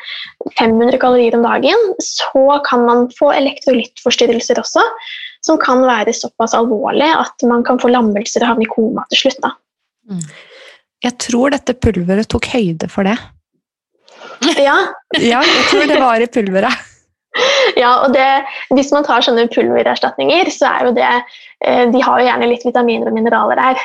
500 0.55 0.97
kalorier 1.01 1.35
om 1.35 1.43
dagen 1.43 1.89
så 2.03 2.59
kan 2.67 2.85
man 2.87 3.09
få 3.17 3.33
elektrolyttforstyrrelser 3.35 4.61
også, 4.61 4.83
som 5.43 5.59
kan 5.59 5.83
være 5.83 6.15
såpass 6.15 6.55
alvorlig 6.55 7.09
at 7.11 7.43
man 7.49 7.65
kan 7.67 7.81
få 7.81 7.91
lammelser 7.91 8.45
og 8.45 8.53
havne 8.53 8.67
i 8.67 8.71
koma 8.71 9.03
til 9.11 9.25
slutt. 9.25 9.49
Mm. 10.07 10.23
Jeg 11.03 11.19
tror 11.19 11.51
dette 11.51 11.75
pulveret 11.75 12.29
tok 12.31 12.47
høyde 12.53 12.87
for 12.91 13.07
det. 13.07 13.17
Ja. 14.59 14.77
ja 15.19 15.43
jeg 15.43 15.67
tror 15.69 15.87
det 15.91 15.99
var 15.99 16.23
i 16.23 16.31
pulveret. 16.31 16.89
Ja, 17.79 18.03
og 18.05 18.13
det, 18.13 18.27
Hvis 18.75 18.91
man 18.93 19.05
tar 19.07 19.25
sånne 19.25 19.47
pulvererstatninger, 19.53 20.51
så 20.53 20.69
er 20.69 20.87
jo 20.87 20.95
det 20.95 21.09
eh, 21.09 21.85
De 21.93 22.03
har 22.03 22.21
jo 22.21 22.27
gjerne 22.27 22.49
litt 22.51 22.65
vitaminer 22.67 23.09
og 23.09 23.17
mineraler 23.17 23.59
der. 23.59 23.83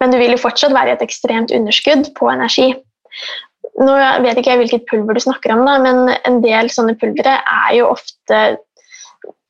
Men 0.00 0.12
du 0.12 0.18
vil 0.20 0.34
jo 0.34 0.42
fortsatt 0.42 0.74
være 0.76 0.92
i 0.92 0.96
et 0.96 1.06
ekstremt 1.06 1.54
underskudd 1.54 2.12
på 2.18 2.28
energi. 2.32 2.74
nå 3.80 3.94
vet 4.24 4.38
ikke 4.38 4.52
jeg 4.54 4.60
hvilket 4.62 4.86
pulver 4.90 5.16
du 5.16 5.20
snakker 5.20 5.52
om, 5.52 5.64
da, 5.68 5.78
men 5.82 6.12
en 6.28 6.38
del 6.44 6.70
sånne 6.72 6.96
pulvere 7.00 7.38
er 7.40 7.74
jo 7.76 7.90
ofte 7.92 8.58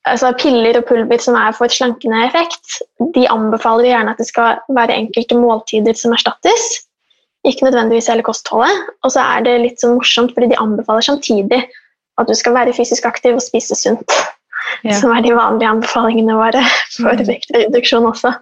altså 0.07 0.33
Piller 0.39 0.79
og 0.79 0.87
pulver 0.87 1.19
som 1.23 1.35
er 1.39 1.55
for 1.55 1.71
slankende 1.73 2.25
effekt, 2.29 2.79
de 3.15 3.27
anbefaler 3.31 3.91
gjerne 3.91 4.13
at 4.15 4.21
det 4.23 4.29
skal 4.29 4.61
være 4.75 4.95
enkelte 5.01 5.39
måltider 5.39 5.99
som 5.99 6.15
erstattes. 6.15 6.67
Ikke 7.47 7.67
nødvendigvis 7.67 8.11
hele 8.11 8.27
kostholdet. 8.27 8.87
Og 9.07 9.13
så 9.15 9.23
er 9.23 9.43
det 9.47 9.57
litt 9.63 9.83
sånn 9.83 9.97
morsomt, 9.99 10.35
fordi 10.35 10.53
de 10.53 10.61
anbefaler 10.63 11.07
samtidig 11.07 11.61
at 12.21 12.29
du 12.29 12.35
skal 12.39 12.57
være 12.57 12.75
fysisk 12.77 13.07
aktiv 13.09 13.37
og 13.37 13.45
spise 13.45 13.77
sunt. 13.79 14.17
Ja. 14.85 14.97
Som 14.99 15.13
er 15.15 15.23
de 15.23 15.35
vanlige 15.37 15.71
anbefalingene 15.71 16.37
våre 16.37 16.63
for 16.97 17.15
mm. 17.15 17.27
vektreduksjon 17.29 18.09
også. 18.09 18.33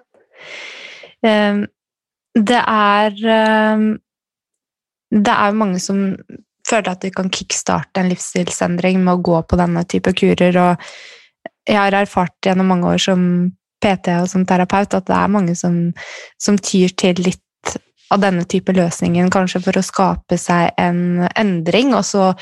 Um, 1.25 1.65
det 2.35 2.61
er 2.61 3.15
um, 3.75 3.85
Det 5.15 5.35
er 5.35 5.57
mange 5.57 5.79
som 5.79 6.17
føler 6.67 6.91
at 6.91 7.03
de 7.05 7.11
kan 7.15 7.29
kickstarte 7.31 8.01
en 8.01 8.09
livsstilsendring 8.11 9.03
med 9.05 9.15
å 9.15 9.23
gå 9.23 9.43
på 9.47 9.59
denne 9.61 9.85
type 9.85 10.13
kurer. 10.17 10.57
og 10.59 10.89
jeg 11.69 11.79
har 11.79 11.97
erfart 11.97 12.35
gjennom 12.45 12.69
mange 12.73 12.89
år 12.89 13.01
som 13.01 13.21
PT 13.85 14.17
og 14.21 14.29
som 14.33 14.47
terapeut 14.49 14.97
at 14.97 15.07
det 15.09 15.17
er 15.17 15.33
mange 15.33 15.55
som, 15.57 15.93
som 16.41 16.59
tyr 16.59 16.93
til 16.97 17.21
litt 17.25 17.41
av 18.13 18.21
denne 18.21 18.45
type 18.49 18.73
løsningen, 18.75 19.31
kanskje 19.33 19.63
for 19.65 19.81
å 19.81 19.85
skape 19.85 20.39
seg 20.41 20.75
en 20.81 21.25
endring, 21.41 21.95
og 21.97 22.05
så 22.07 22.33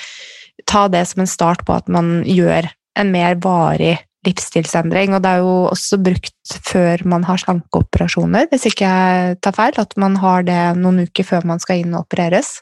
ta 0.69 0.87
det 0.93 1.05
som 1.11 1.25
en 1.25 1.31
start 1.31 1.65
på 1.67 1.77
at 1.77 1.91
man 1.93 2.23
gjør 2.29 2.69
en 3.01 3.13
mer 3.13 3.39
varig 3.43 3.97
livsstilsendring. 4.27 5.17
Og 5.17 5.23
det 5.25 5.31
er 5.31 5.43
jo 5.43 5.55
også 5.71 5.99
brukt 6.03 6.57
før 6.69 7.03
man 7.09 7.25
har 7.27 7.41
slankeoperasjoner, 7.43 8.51
hvis 8.51 8.69
ikke 8.71 8.91
jeg 8.91 9.39
tar 9.43 9.57
feil, 9.57 9.79
at 9.81 9.97
man 10.01 10.19
har 10.23 10.47
det 10.47 10.61
noen 10.79 11.05
uker 11.07 11.27
før 11.27 11.49
man 11.49 11.63
skal 11.63 11.83
inn 11.83 11.97
og 11.97 12.07
opereres. 12.07 12.61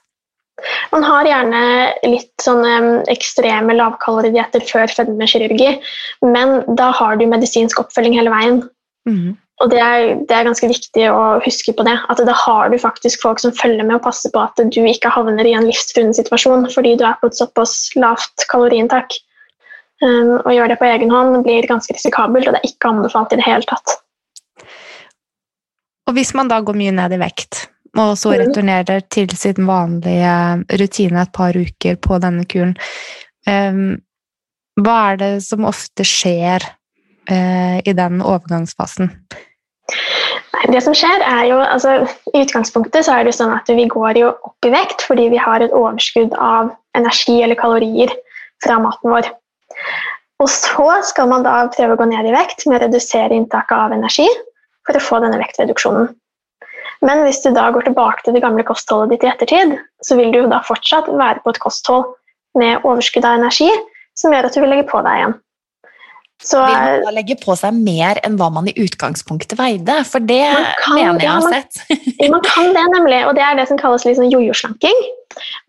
Man 0.93 1.05
har 1.07 1.25
gjerne 1.25 1.61
litt 2.05 2.43
sånne 2.45 3.03
ekstreme 3.13 3.77
lavkaloridietter 3.79 4.65
før 4.69 4.93
fedmekirurgi, 4.93 5.79
men 6.27 6.59
da 6.77 6.91
har 6.97 7.17
du 7.17 7.25
medisinsk 7.31 7.81
oppfølging 7.81 8.19
hele 8.19 8.33
veien. 8.35 8.61
Mm. 9.09 9.39
Og 9.61 9.69
det 9.69 9.81
er, 9.85 10.15
det 10.25 10.33
er, 10.33 10.47
ganske 10.49 10.69
viktig 10.71 11.09
å 11.13 11.25
huske 11.45 11.75
på 11.77 11.85
det. 11.85 11.97
At 12.09 12.21
da 12.25 12.35
har 12.47 12.71
du 12.73 12.79
faktisk 12.81 13.21
folk 13.21 13.43
som 13.43 13.53
følger 13.53 13.85
med 13.85 13.99
og 13.99 14.07
passer 14.07 14.33
på 14.33 14.41
at 14.41 14.61
du 14.73 14.81
ikke 14.89 15.13
havner 15.13 15.45
i 15.45 15.53
en 15.57 15.67
livstruende 15.69 16.17
situasjon 16.17 16.65
fordi 16.73 16.95
du 16.97 17.05
er 17.05 17.19
på 17.21 17.29
et 17.29 17.37
såpass 17.37 17.91
lavt 18.01 18.47
kaloriinntak. 18.53 19.19
Um, 20.01 20.39
å 20.49 20.55
gjøre 20.55 20.73
det 20.73 20.79
på 20.81 20.89
egen 20.89 21.13
hånd 21.13 21.43
blir 21.45 21.67
ganske 21.69 21.93
risikabelt, 21.93 22.49
og 22.49 22.57
det 22.57 22.63
er 22.63 22.71
ikke 22.71 22.89
anbefalt 22.89 23.35
i 23.35 23.37
det 23.37 23.45
hele 23.45 23.69
tatt. 23.69 23.99
Og 26.09 26.17
hvis 26.17 26.33
man 26.33 26.49
da 26.49 26.63
går 26.65 26.79
mye 26.81 26.95
ned 26.97 27.13
i 27.13 27.21
vekt, 27.21 27.67
og 27.99 28.15
så 28.17 28.33
mm. 28.33 28.37
returnerer 28.41 29.05
til 29.13 29.29
sin 29.37 29.69
vanlige 29.69 30.33
rutine 30.81 31.27
et 31.27 31.35
par 31.37 31.59
uker 31.59 32.01
på 32.01 32.17
denne 32.23 32.47
kuren. 32.49 32.73
Um, 33.45 34.01
hva 34.81 34.97
er 35.11 35.21
det 35.21 35.31
som 35.45 35.69
ofte 35.69 36.07
skjer 36.07 36.65
uh, 36.65 37.79
i 37.85 37.93
den 37.93 38.25
overgangsfasen? 38.25 39.13
Det 40.69 40.81
som 40.85 40.93
skjer 40.97 41.23
er 41.25 41.47
jo, 41.49 41.57
altså 41.65 42.03
I 42.35 42.43
utgangspunktet 42.43 43.07
så 43.07 43.17
er 43.17 43.25
det 43.25 43.33
sånn 43.33 43.55
at 43.57 43.69
vi 43.73 43.87
går 43.89 44.19
jo 44.21 44.33
opp 44.45 44.69
i 44.69 44.73
vekt 44.75 45.07
fordi 45.09 45.31
vi 45.33 45.41
har 45.41 45.65
et 45.65 45.73
overskudd 45.73 46.35
av 46.37 46.75
energi 46.99 47.39
eller 47.41 47.57
kalorier 47.57 48.13
fra 48.61 48.77
maten 48.83 49.09
vår. 49.15 49.31
Og 50.41 50.49
så 50.53 50.89
skal 51.09 51.31
man 51.33 51.45
da 51.47 51.63
prøve 51.73 51.97
å 51.97 52.01
gå 52.01 52.09
ned 52.13 52.29
i 52.29 52.35
vekt 52.35 52.67
med 52.69 52.79
å 52.79 52.85
redusere 52.85 53.37
inntaket 53.37 53.77
av 53.77 53.97
energi 53.97 54.29
for 54.89 54.97
å 54.97 55.05
få 55.05 55.21
denne 55.25 55.41
vektreduksjonen. 55.41 56.11
Men 57.05 57.23
hvis 57.25 57.41
du 57.45 57.49
da 57.57 57.71
går 57.73 57.89
tilbake 57.89 58.25
til 58.25 58.37
det 58.37 58.43
gamle 58.45 58.65
kostholdet 58.69 59.15
ditt 59.15 59.25
i 59.25 59.31
ettertid, 59.33 59.79
så 60.05 60.17
vil 60.19 60.33
du 60.33 60.43
jo 60.43 60.51
da 60.53 60.61
fortsatt 60.67 61.09
være 61.09 61.41
på 61.45 61.55
et 61.55 61.63
kosthold 61.63 62.11
med 62.61 62.85
overskudd 62.85 63.25
av 63.25 63.39
energi 63.41 63.71
som 64.19 64.35
gjør 64.35 64.49
at 64.49 64.57
du 64.57 64.61
vil 64.61 64.73
legge 64.75 64.91
på 64.91 65.01
deg 65.07 65.23
igjen. 65.23 65.39
Så, 66.41 66.57
vil 66.65 66.73
man 66.73 67.03
da 67.05 67.13
legge 67.13 67.37
på 67.37 67.53
seg 67.59 67.77
mer 67.77 68.19
enn 68.25 68.39
hva 68.41 68.49
man 68.55 68.69
i 68.71 68.75
utgangspunktet 68.81 69.59
veide? 69.61 69.99
For 70.09 70.25
det 70.25 70.47
kan, 70.81 70.97
mener 70.97 71.21
jeg 71.21 71.35
har 71.35 71.53
sett. 71.53 71.83
Ja, 72.17 72.31
man, 72.33 72.41
kan 72.47 72.73
det, 72.77 72.87
nemlig. 72.95 73.21
Og 73.29 73.35
det 73.37 73.45
er 73.45 73.59
det 73.59 73.69
som 73.69 73.81
kalles 73.81 74.07
liksom 74.09 74.31
jojo-slanking. 74.33 75.05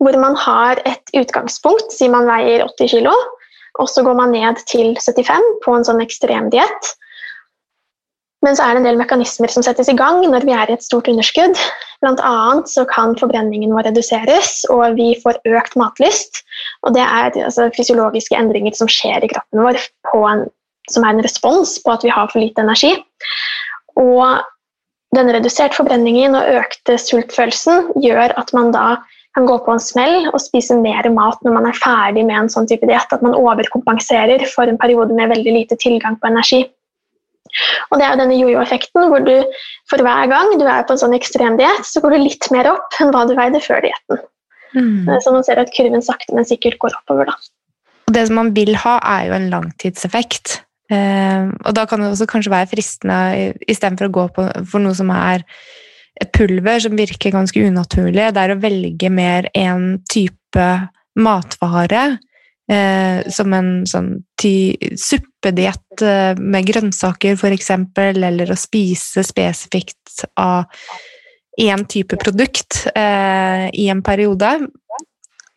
Hvor 0.00 0.16
man 0.20 0.36
har 0.40 0.80
et 0.88 1.12
utgangspunkt, 1.16 1.92
sier 1.92 2.12
man 2.12 2.26
veier 2.30 2.64
80 2.64 2.96
kg, 2.96 3.12
og 3.80 3.88
så 3.88 4.04
går 4.04 4.16
man 4.16 4.32
ned 4.34 4.60
til 4.68 4.96
75 4.96 5.44
på 5.64 5.76
en 5.76 5.86
sånn 5.86 6.02
ekstremdiett. 6.04 6.92
Men 8.42 8.56
så 8.58 8.64
er 8.64 8.74
det 8.74 8.82
en 8.82 8.88
del 8.88 8.98
mekanismer 8.98 9.52
som 9.52 9.62
settes 9.62 9.88
i 9.92 9.94
gang 9.94 10.24
når 10.26 10.44
vi 10.48 10.54
er 10.56 10.70
i 10.70 10.74
et 10.74 10.82
stort 10.82 11.06
underskudd. 11.10 11.58
Blant 12.02 12.22
annet 12.26 12.66
så 12.72 12.82
kan 12.90 13.14
forbrenningen 13.20 13.70
vår 13.76 13.86
reduseres, 13.92 14.64
og 14.72 14.98
vi 14.98 15.12
får 15.22 15.38
økt 15.46 15.76
matlyst. 15.78 16.42
Og 16.82 16.96
det 16.96 17.04
er 17.04 17.30
altså, 17.44 17.68
fysiologiske 17.76 18.34
endringer 18.34 18.74
som 18.74 18.90
skjer 18.90 19.22
i 19.22 19.30
kroppen 19.30 19.62
vår 19.62 19.78
en, 20.32 20.48
som 20.92 21.06
er 21.06 21.14
en 21.16 21.24
respons 21.24 21.78
på 21.82 21.94
at 21.94 22.04
vi 22.06 22.12
har 22.12 22.30
for 22.32 22.42
lite 22.42 22.62
energi. 22.64 22.94
Og 24.00 24.42
den 25.16 25.32
reduserte 25.34 25.76
forbrenningen 25.76 26.36
og 26.38 26.60
økte 26.62 26.96
sultfølelsen 27.00 27.90
gjør 28.00 28.32
at 28.40 28.52
man 28.56 28.72
da 28.72 29.00
kan 29.36 29.48
gå 29.48 29.56
på 29.64 29.72
en 29.72 29.80
smell 29.80 30.28
og 30.30 30.40
spise 30.44 30.76
mer 30.76 31.08
mat 31.12 31.40
når 31.44 31.56
man 31.56 31.68
er 31.68 31.78
ferdig 31.80 32.24
med 32.28 32.36
en 32.36 32.52
sånn 32.52 32.68
type 32.68 32.88
diett. 32.88 33.12
At 33.12 33.24
man 33.24 33.36
overkompenserer 33.36 34.44
for 34.52 34.68
en 34.68 34.80
periode 34.80 35.16
med 35.16 35.32
veldig 35.32 35.56
lite 35.56 35.78
tilgang 35.80 36.18
på 36.20 36.28
energi. 36.32 36.62
Og 37.90 38.00
det 38.00 38.06
er 38.06 38.14
jo 38.14 38.20
denne 38.22 38.36
jojo-effekten 38.38 39.08
hvor 39.10 39.24
du 39.24 39.34
for 39.90 40.04
hver 40.04 40.28
gang 40.30 40.54
du 40.60 40.64
er 40.64 40.84
på 40.88 40.94
en 40.94 41.02
sånn 41.02 41.16
ekstrem 41.16 41.58
diett, 41.60 41.84
så 41.84 42.00
går 42.00 42.16
du 42.16 42.22
litt 42.22 42.48
mer 42.54 42.70
opp 42.70 43.00
enn 43.00 43.12
hva 43.12 43.26
du 43.28 43.34
veide 43.36 43.60
før 43.60 43.82
dietten. 43.84 44.22
Mm. 44.72 45.08
Så 45.20 45.32
man 45.34 45.44
ser 45.44 45.60
at 45.60 45.72
kurven 45.76 46.04
sakte, 46.04 46.32
men 46.32 46.48
sikkert 46.48 46.78
går 46.80 46.96
oppover. 47.02 47.28
da. 47.28 47.36
Og 48.08 48.16
det 48.16 48.26
som 48.28 48.38
man 48.40 48.52
vil 48.56 48.72
ha, 48.84 48.98
er 49.04 49.28
jo 49.28 49.36
en 49.36 49.50
langtidseffekt. 49.52 50.62
Eh, 50.92 51.46
og 51.64 51.76
da 51.76 51.86
kan 51.88 52.02
det 52.02 52.10
også 52.12 52.28
kanskje 52.30 52.52
være 52.52 52.70
fristende, 52.72 53.52
istedenfor 53.70 54.10
å 54.10 54.16
gå 54.18 54.26
på, 54.36 54.48
for 54.68 54.84
noe 54.84 54.96
som 54.98 55.12
er 55.14 55.46
pulver 56.36 56.82
som 56.84 56.98
virker 56.98 57.32
ganske 57.34 57.62
unaturlig, 57.64 58.28
det 58.34 58.42
er 58.42 58.52
å 58.52 58.60
velge 58.60 59.08
mer 59.12 59.48
en 59.56 59.96
type 60.10 60.66
matvare 61.18 62.02
eh, 62.70 63.22
som 63.32 63.54
en 63.56 63.72
sånn 63.88 64.12
suppediett 64.42 66.04
eh, 66.04 66.34
med 66.38 66.68
grønnsaker 66.68 67.38
f.eks., 67.38 67.72
eller 67.96 68.52
å 68.52 68.58
spise 68.58 69.24
spesifikt 69.26 70.26
av 70.40 70.68
én 71.60 71.84
type 71.88 72.16
produkt 72.20 72.86
eh, 72.96 73.68
i 73.72 73.88
en 73.92 74.02
periode. 74.04 74.54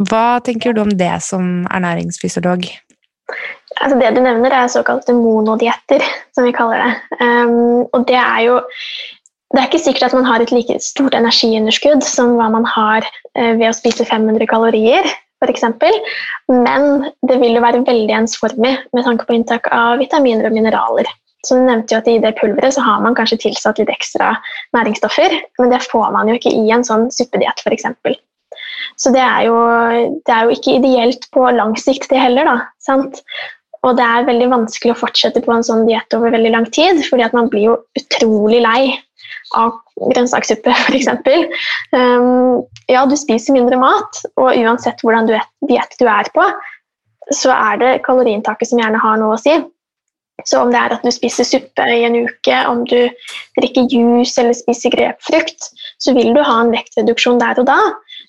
Hva 0.10 0.42
tenker 0.44 0.76
du 0.76 0.84
om 0.84 0.92
det 1.00 1.14
som 1.24 1.64
ernæringsfysiolog? 1.72 2.68
Altså 3.84 3.98
det 4.00 4.14
du 4.16 4.22
nevner, 4.24 4.54
er 4.54 4.72
såkalte 4.72 5.16
monodietter, 5.18 6.04
som 6.36 6.48
vi 6.48 6.56
kaller 6.56 6.84
det. 6.84 7.20
Um, 7.20 7.86
og 7.92 8.08
det 8.10 8.20
er 8.22 8.42
jo 8.48 8.60
det 9.54 9.62
er 9.62 9.68
ikke 9.70 9.86
sikkert 9.86 10.10
at 10.10 10.16
man 10.18 10.26
har 10.28 10.42
et 10.42 10.52
like 10.52 10.74
stort 10.84 11.16
energiunderskudd 11.16 12.04
som 12.04 12.34
hva 12.36 12.50
man 12.52 12.66
har 12.68 13.06
uh, 13.06 13.54
ved 13.56 13.70
å 13.70 13.76
spise 13.76 14.08
500 14.08 14.48
kalorier 14.52 15.06
f.eks. 15.44 15.64
Men 16.50 17.06
det 17.28 17.38
vil 17.42 17.56
jo 17.58 17.64
være 17.64 17.84
veldig 17.86 18.16
ensformig 18.18 18.74
med 18.96 19.06
tanke 19.06 19.28
på 19.28 19.38
inntak 19.38 19.70
av 19.76 20.00
vitaminer 20.02 20.50
og 20.50 20.56
mineraler. 20.56 21.10
Så 21.46 21.60
du 21.60 21.66
nevnte 21.68 21.94
jo 21.94 22.02
at 22.02 22.08
I 22.10 22.18
det 22.24 22.34
pulveret 22.40 22.74
så 22.74 22.82
har 22.82 23.04
man 23.04 23.16
kanskje 23.18 23.44
tilsatt 23.44 23.80
litt 23.80 23.92
ekstra 23.94 24.34
næringsstoffer, 24.76 25.36
men 25.62 25.74
det 25.74 25.84
får 25.86 26.08
man 26.16 26.32
jo 26.32 26.38
ikke 26.40 26.54
i 26.56 26.72
en 26.74 26.86
sånn 26.88 27.12
suppediett 27.14 27.62
f.eks. 27.62 27.86
Så 28.98 29.12
det 29.14 29.22
er, 29.22 29.44
jo, 29.50 29.60
det 30.26 30.32
er, 30.32 30.48
jo, 30.48 30.56
ikke 30.56 30.78
ideelt 30.80 31.28
på 31.36 31.44
lang 31.54 31.76
sikt, 31.78 32.10
det 32.10 32.22
heller. 32.22 32.48
da, 32.48 32.58
sant? 32.82 33.22
Og 33.86 33.98
det 34.00 34.06
er 34.06 34.28
veldig 34.28 34.48
vanskelig 34.50 34.96
å 34.96 35.00
fortsette 35.00 35.44
på 35.46 35.54
en 35.54 35.66
sånn 35.66 35.86
diett 35.86 36.14
over 36.18 36.34
veldig 36.34 36.54
lang 36.56 36.70
tid, 36.74 37.04
fordi 37.06 37.26
at 37.28 37.36
man 37.38 37.52
blir 37.52 37.68
jo 37.70 37.76
utrolig 38.00 38.64
lei 38.66 38.96
av 39.58 39.76
grønnsakssuppe, 39.96 40.74
f.eks. 40.88 41.12
Um, 41.94 42.64
ja, 42.92 43.06
du 43.06 43.16
spiser 43.20 43.56
mindre 43.56 43.78
mat, 43.82 44.24
og 44.42 44.58
uansett 44.58 45.06
hvordan 45.06 45.30
diett 45.30 46.00
du 46.02 46.10
er 46.10 46.30
på, 46.36 46.48
så 47.34 47.54
er 47.54 47.80
det 47.82 47.94
kaloriinntaket 48.06 48.70
som 48.70 48.82
gjerne 48.82 49.02
har 49.02 49.22
noe 49.22 49.38
å 49.38 49.42
si. 49.42 49.56
Så 50.46 50.60
om 50.60 50.72
det 50.74 50.78
er 50.82 50.94
at 50.94 51.06
du 51.06 51.10
spiser 51.16 51.48
suppe 51.48 51.86
i 51.90 52.04
en 52.06 52.18
uke, 52.28 52.58
om 52.68 52.84
du 52.90 52.98
drikker 53.58 53.88
juice 53.90 54.36
eller 54.42 54.58
spiser 54.58 54.92
grepfrukt, 54.94 55.70
så 56.04 56.14
vil 56.18 56.34
du 56.36 56.42
ha 56.44 56.58
en 56.62 56.74
vektreduksjon 56.76 57.40
der 57.42 57.62
og 57.62 57.70
da. 57.70 57.78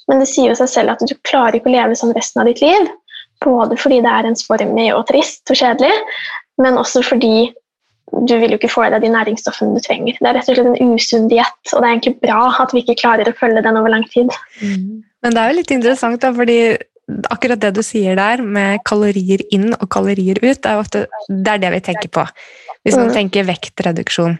Men 0.06 0.22
det 0.22 0.28
sier 0.30 0.52
jo 0.52 0.58
seg 0.60 0.70
selv 0.70 0.94
at 0.94 1.02
du 1.02 1.16
klarer 1.26 1.58
ikke 1.58 1.72
å 1.72 1.75
leve 1.75 1.98
sånn 1.98 2.14
resten 2.16 2.44
av 2.44 2.48
ditt 2.48 2.62
liv. 2.62 2.86
Både 3.45 3.76
fordi 3.81 4.00
det 4.05 4.12
er 4.12 4.28
ensformig 4.31 4.88
og 4.95 5.07
trist 5.11 5.52
og 5.52 5.59
kjedelig, 5.61 5.93
men 6.62 6.81
også 6.81 7.02
fordi 7.05 7.50
du 8.26 8.37
vil 8.38 8.55
jo 8.55 8.59
ikke 8.61 8.71
få 8.71 8.87
i 8.87 8.90
deg 8.95 9.02
de 9.02 9.11
næringsstoffene 9.12 9.76
du 9.76 9.83
trenger. 9.83 10.16
Det 10.21 10.28
er 10.28 10.37
rett 10.38 10.50
og 10.50 10.57
slett 10.57 10.69
en 10.71 10.93
usunn 10.95 11.26
diett, 11.31 11.73
og 11.73 11.81
det 11.81 11.87
er 11.87 11.93
egentlig 11.93 12.19
bra 12.23 12.43
at 12.62 12.73
vi 12.73 12.85
ikke 12.85 13.00
klarer 13.02 13.28
å 13.28 13.35
følge 13.37 13.64
den 13.66 13.78
over 13.81 13.93
lang 13.93 14.07
tid. 14.12 14.31
Mm. 14.62 15.02
Men 15.25 15.35
det 15.35 15.43
er 15.43 15.50
jo 15.50 15.57
litt 15.59 15.75
interessant, 15.75 16.21
da, 16.23 16.31
fordi 16.37 16.61
akkurat 17.31 17.61
det 17.62 17.73
du 17.76 17.83
sier 17.87 18.19
der 18.19 18.43
med 18.43 18.83
kalorier 18.87 19.43
inn 19.55 19.73
og 19.76 19.88
kalorier 19.93 20.38
ut, 20.43 20.59
det 20.62 20.71
er, 20.71 20.81
ofte, 20.81 21.05
det, 21.28 21.50
er 21.52 21.62
det 21.62 21.75
vi 21.76 21.83
tenker 21.90 22.12
på 22.14 22.26
hvis 22.87 22.95
man 22.95 23.09
mm. 23.11 23.14
tenker 23.16 23.47
vektreduksjon. 23.49 24.37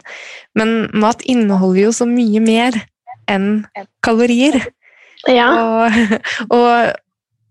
Men 0.55 0.69
mat 0.95 1.19
inneholder 1.27 1.81
jo 1.81 1.89
så 1.95 2.05
mye 2.07 2.39
mer 2.39 2.77
enn 3.27 3.65
kalorier. 4.05 4.61
Ja. 5.27 5.49
Og, 5.51 5.97
og, 6.55 6.95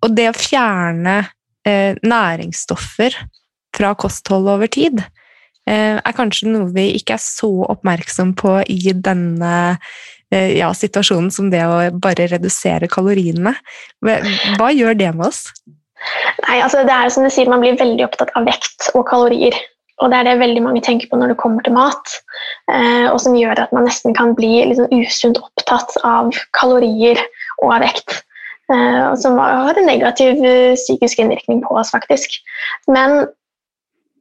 og 0.05 0.17
det 0.17 0.29
å 0.31 0.37
fjerne 0.37 1.19
eh, 1.67 1.97
næringsstoffer 2.03 3.17
fra 3.76 3.93
kosthold 3.99 4.49
over 4.49 4.71
tid 4.73 5.00
eh, 5.00 5.97
er 5.97 6.17
kanskje 6.17 6.50
noe 6.53 6.71
vi 6.75 6.88
ikke 6.99 7.17
er 7.17 7.23
så 7.23 7.50
oppmerksom 7.69 8.35
på 8.38 8.59
i 8.73 8.93
denne 8.95 9.55
eh, 10.33 10.57
ja, 10.59 10.73
situasjonen 10.75 11.33
som 11.35 11.50
det 11.53 11.65
å 11.67 11.79
bare 12.03 12.29
redusere 12.33 12.91
kaloriene. 12.93 13.57
Hva, 14.05 14.71
gjør 14.73 14.99
det 14.99 15.12
med 15.17 15.29
oss? 15.31 15.47
Nei, 16.47 16.61
altså 16.61 16.85
det 16.87 16.93
er 16.93 17.11
som 17.12 17.25
du 17.25 17.33
sier, 17.33 17.49
Man 17.50 17.65
blir 17.65 17.79
veldig 17.81 18.05
opptatt 18.07 18.35
av 18.38 18.47
vekt 18.49 18.93
og 18.95 19.07
kalorier. 19.09 19.57
Og 20.05 20.11
det 20.12 20.19
er 20.19 20.26
det 20.29 20.41
veldig 20.43 20.61
mange 20.61 20.83
tenker 20.85 21.09
på 21.09 21.17
når 21.17 21.33
det 21.33 21.38
kommer 21.41 21.65
til 21.65 21.73
mat. 21.73 22.19
Eh, 22.69 23.09
og 23.09 23.17
som 23.25 23.37
gjør 23.37 23.65
at 23.65 23.73
man 23.73 23.87
nesten 23.88 24.12
kan 24.17 24.35
bli 24.37 24.61
sånn 24.76 24.93
usunt 24.93 25.41
opptatt 25.41 25.97
av 26.05 26.37
kalorier 26.57 27.21
og 27.62 27.79
av 27.79 27.87
vekt. 27.87 28.21
Eh, 28.73 29.02
og 29.12 29.18
som 29.23 29.38
har 29.38 29.78
en 29.78 29.87
negativ 29.87 30.42
eh, 30.42 30.75
psykisk 30.78 31.20
innvirkning 31.23 31.62
på 31.62 31.76
oss, 31.78 31.92
faktisk. 31.94 32.38
Men 32.90 33.26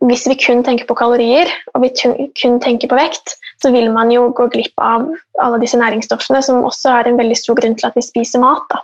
hvis 0.06 0.26
vi 0.30 0.38
kun 0.38 0.62
tenker 0.66 0.86
på 0.90 0.98
kalorier 1.00 1.50
og 1.74 1.86
vi 1.86 1.92
kun 2.38 2.60
tenker 2.62 2.92
på 2.92 3.00
vekt, 3.00 3.36
så 3.64 3.72
vil 3.74 3.90
man 3.94 4.12
jo 4.14 4.28
gå 4.38 4.48
glipp 4.54 4.82
av 4.82 5.08
alle 5.42 5.62
disse 5.64 5.80
næringsstoffene, 5.80 6.44
som 6.46 6.66
også 6.68 6.92
er 7.00 7.10
en 7.10 7.20
veldig 7.20 7.38
stor 7.40 7.58
grunn 7.58 7.78
til 7.80 7.90
at 7.90 7.98
vi 7.98 8.04
spiser 8.06 8.44
mat. 8.44 8.76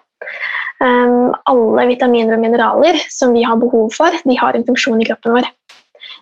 Um, 0.81 1.35
alle 1.51 1.85
vitaminer 1.91 2.37
og 2.37 2.41
mineraler 2.41 2.97
som 3.13 3.35
vi 3.35 3.43
har 3.45 3.59
behov 3.61 3.91
for, 3.93 4.15
de 4.25 4.37
har 4.39 4.57
en 4.57 4.65
funksjon 4.65 5.03
i 5.03 5.09
kroppen 5.11 5.35
vår. 5.35 5.49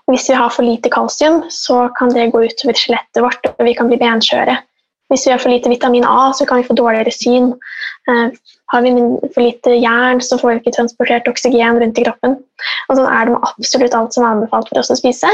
Hvis 0.10 0.28
vi 0.28 0.36
har 0.36 0.52
for 0.52 0.68
lite 0.68 0.92
kalsium, 0.92 1.44
så 1.54 1.86
kan 1.96 2.12
det 2.12 2.32
gå 2.34 2.42
utover 2.50 2.76
skjelettet 2.76 3.22
vårt, 3.24 3.46
og 3.56 3.64
vi 3.64 3.76
kan 3.78 3.88
bli 3.88 4.02
benskjøre. 4.02 4.58
Hvis 5.14 5.28
vi 5.28 5.32
har 5.32 5.42
for 5.42 5.54
lite 5.54 5.72
vitamin 5.72 6.06
A, 6.06 6.34
så 6.36 6.46
kan 6.50 6.60
vi 6.60 6.68
få 6.68 6.76
dårligere 6.78 7.14
syn. 7.14 7.54
Uh, 8.10 8.34
har 8.70 8.84
vi 8.86 8.92
for 9.34 9.42
lite 9.42 9.76
jern, 9.82 10.22
så 10.22 10.38
får 10.38 10.52
vi 10.52 10.60
ikke 10.62 10.76
transportert 10.78 11.30
oksygen 11.32 11.80
rundt 11.82 12.00
i 12.00 12.06
kroppen. 12.06 12.36
Og 12.88 12.98
sånn 12.98 13.10
er 13.10 13.26
det 13.26 13.36
med 13.36 13.48
absolutt 13.50 13.96
alt 13.98 14.16
som 14.16 14.26
er 14.26 14.36
anbefalt 14.36 14.70
for 14.70 14.82
oss 14.82 14.92
å 14.94 14.98
spise. 15.00 15.32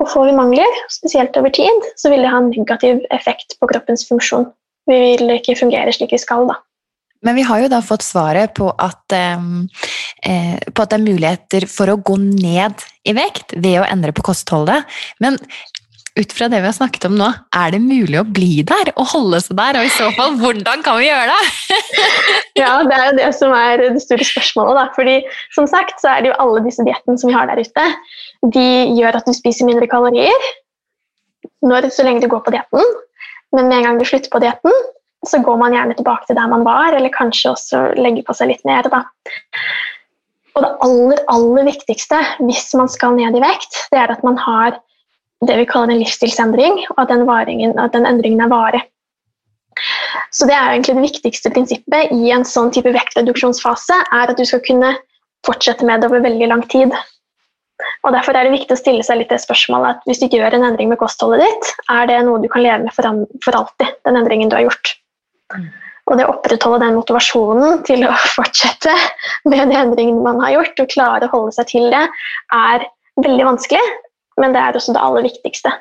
Og 0.00 0.08
får 0.08 0.30
vi 0.30 0.36
mangler, 0.36 0.80
spesielt 0.92 1.36
over 1.36 1.52
tid, 1.52 1.86
så 2.00 2.12
vil 2.12 2.24
det 2.24 2.32
ha 2.32 2.40
en 2.40 2.50
negativ 2.52 3.04
effekt 3.16 3.56
på 3.60 3.68
kroppens 3.70 4.06
funksjon. 4.08 4.48
Vi 4.88 4.98
vil 4.98 5.36
ikke 5.36 5.58
fungere 5.60 5.92
slik 5.92 6.12
vi 6.16 6.20
skal, 6.20 6.48
da. 6.48 6.60
Men 7.24 7.36
vi 7.36 7.44
har 7.44 7.60
jo 7.60 7.68
da 7.68 7.82
fått 7.84 8.04
svaret 8.04 8.54
på 8.56 8.70
at, 8.80 9.12
eh, 9.12 10.56
på 10.72 10.82
at 10.82 10.92
det 10.92 10.96
er 10.96 11.04
muligheter 11.04 11.66
for 11.68 11.92
å 11.92 12.00
gå 12.00 12.16
ned 12.16 12.80
i 13.04 13.12
vekt 13.16 13.52
ved 13.56 13.82
å 13.82 13.88
endre 13.88 14.12
på 14.16 14.24
kostholdet. 14.24 14.88
Men 15.20 15.36
ut 16.20 16.32
fra 16.36 16.48
det 16.52 16.60
vi 16.60 16.68
har 16.68 16.76
snakket 16.76 17.06
om 17.08 17.16
nå, 17.18 17.28
er 17.56 17.74
det 17.74 17.80
mulig 17.82 18.18
å 18.20 18.26
bli 18.26 18.62
der 18.66 18.92
og 18.94 19.08
holde 19.14 19.40
seg 19.42 19.58
der? 19.58 19.78
Og 19.80 19.88
i 19.88 19.92
så 19.94 20.10
fall, 20.16 20.36
hvordan 20.40 20.84
kan 20.86 21.00
vi 21.00 21.08
gjøre 21.08 21.34
det? 21.34 21.80
ja, 22.62 22.72
det 22.86 22.96
er 22.96 23.04
jo 23.08 23.18
det 23.18 23.30
som 23.38 23.54
er 23.56 23.82
det 23.82 24.04
store 24.04 24.26
spørsmålet. 24.28 24.78
Da. 24.78 24.86
Fordi 24.96 25.16
som 25.56 25.68
sagt 25.70 26.02
så 26.02 26.14
er 26.14 26.24
det 26.24 26.32
jo 26.32 26.38
alle 26.44 26.64
disse 26.66 26.86
diettene 26.86 27.20
som 27.20 27.32
vi 27.32 27.36
har 27.36 27.50
der 27.50 27.60
ute, 27.60 27.86
de 28.56 28.66
gjør 28.98 29.20
at 29.20 29.28
du 29.28 29.36
spiser 29.36 29.68
mindre 29.68 29.88
kalorier 29.90 30.50
når, 31.64 31.90
så 31.92 32.04
lenge 32.06 32.24
du 32.24 32.30
går 32.32 32.44
på 32.46 32.54
dietten. 32.54 32.96
Men 33.56 33.68
med 33.68 33.80
en 33.80 33.86
gang 33.88 34.00
du 34.00 34.06
slutter 34.08 34.32
på 34.32 34.40
dietten, 34.42 34.74
så 35.28 35.40
går 35.44 35.58
man 35.60 35.74
gjerne 35.76 35.96
tilbake 35.98 36.28
til 36.28 36.38
der 36.38 36.48
man 36.48 36.64
var, 36.64 36.94
eller 36.96 37.12
kanskje 37.12 37.52
også 37.52 37.80
legger 38.00 38.24
på 38.24 38.36
seg 38.36 38.52
litt 38.52 38.62
mer. 38.68 38.86
Da. 38.88 39.02
Og 40.56 40.64
det 40.64 40.70
aller, 40.86 41.24
aller 41.32 41.66
viktigste 41.68 42.20
hvis 42.40 42.70
man 42.78 42.88
skal 42.92 43.16
ned 43.18 43.36
i 43.36 43.42
vekt, 43.42 43.84
det 43.92 44.00
er 44.00 44.14
at 44.14 44.24
man 44.26 44.38
har 44.40 44.78
det 45.48 45.56
vi 45.56 45.68
kaller 45.68 45.94
en 45.94 46.02
livsstilsendring, 46.02 46.82
og 46.92 47.04
at 47.04 47.12
den, 47.12 47.26
varingen, 47.28 47.78
at 47.80 47.94
den 47.96 48.08
endringen 48.08 48.42
er 48.44 48.52
varig. 48.52 48.82
Så 50.34 50.46
det 50.46 50.54
er 50.54 50.74
egentlig 50.74 50.96
det 50.98 51.06
viktigste 51.06 51.52
prinsippet 51.54 52.12
i 52.12 52.32
en 52.34 52.44
sånn 52.46 52.68
type 52.74 52.92
vektreduksjonsfase, 52.94 53.96
er 54.12 54.32
at 54.32 54.38
du 54.38 54.44
skal 54.46 54.62
kunne 54.66 54.92
fortsette 55.46 55.86
med 55.88 56.02
det 56.02 56.10
over 56.10 56.22
veldig 56.24 56.50
lang 56.50 56.64
tid. 56.68 56.92
Og 58.04 58.12
Derfor 58.12 58.36
er 58.36 58.44
det 58.44 58.52
viktig 58.52 58.76
å 58.76 58.80
stille 58.80 59.04
seg 59.06 59.22
litt 59.22 59.32
det 59.32 59.40
spørsmålet 59.40 59.96
at 59.96 60.08
hvis 60.08 60.20
du 60.20 60.28
gjør 60.28 60.56
en 60.56 60.66
endring 60.68 60.90
med 60.92 61.00
kostholdet 61.00 61.46
ditt, 61.46 61.70
er 61.88 62.10
det 62.10 62.18
noe 62.26 62.42
du 62.42 62.48
kan 62.52 62.64
leve 62.64 62.82
med 62.84 62.92
for, 62.96 63.08
for 63.44 63.56
alltid, 63.62 63.94
den 64.04 64.20
endringen 64.20 64.52
du 64.52 64.58
har 64.58 64.66
gjort. 64.68 64.92
Og 66.10 66.18
det 66.18 66.26
å 66.26 66.34
opprettholde 66.34 66.82
den 66.84 66.98
motivasjonen 66.98 67.80
til 67.88 68.04
å 68.04 68.12
fortsette 68.36 68.94
med 69.48 69.72
de 69.72 69.80
endringene 69.80 70.24
man 70.26 70.44
har 70.44 70.58
gjort, 70.58 70.84
og 70.84 70.92
klare 70.92 71.28
å 71.28 71.34
holde 71.34 71.56
seg 71.56 71.72
til 71.72 71.88
det, 71.94 72.04
er 72.52 72.86
veldig 73.24 73.48
vanskelig 73.48 73.82
men 74.40 74.56
det 74.56 74.62
er 74.62 74.76
også 74.76 74.96
det 74.96 75.02
aller 75.04 75.26
viktigste. 75.28 75.72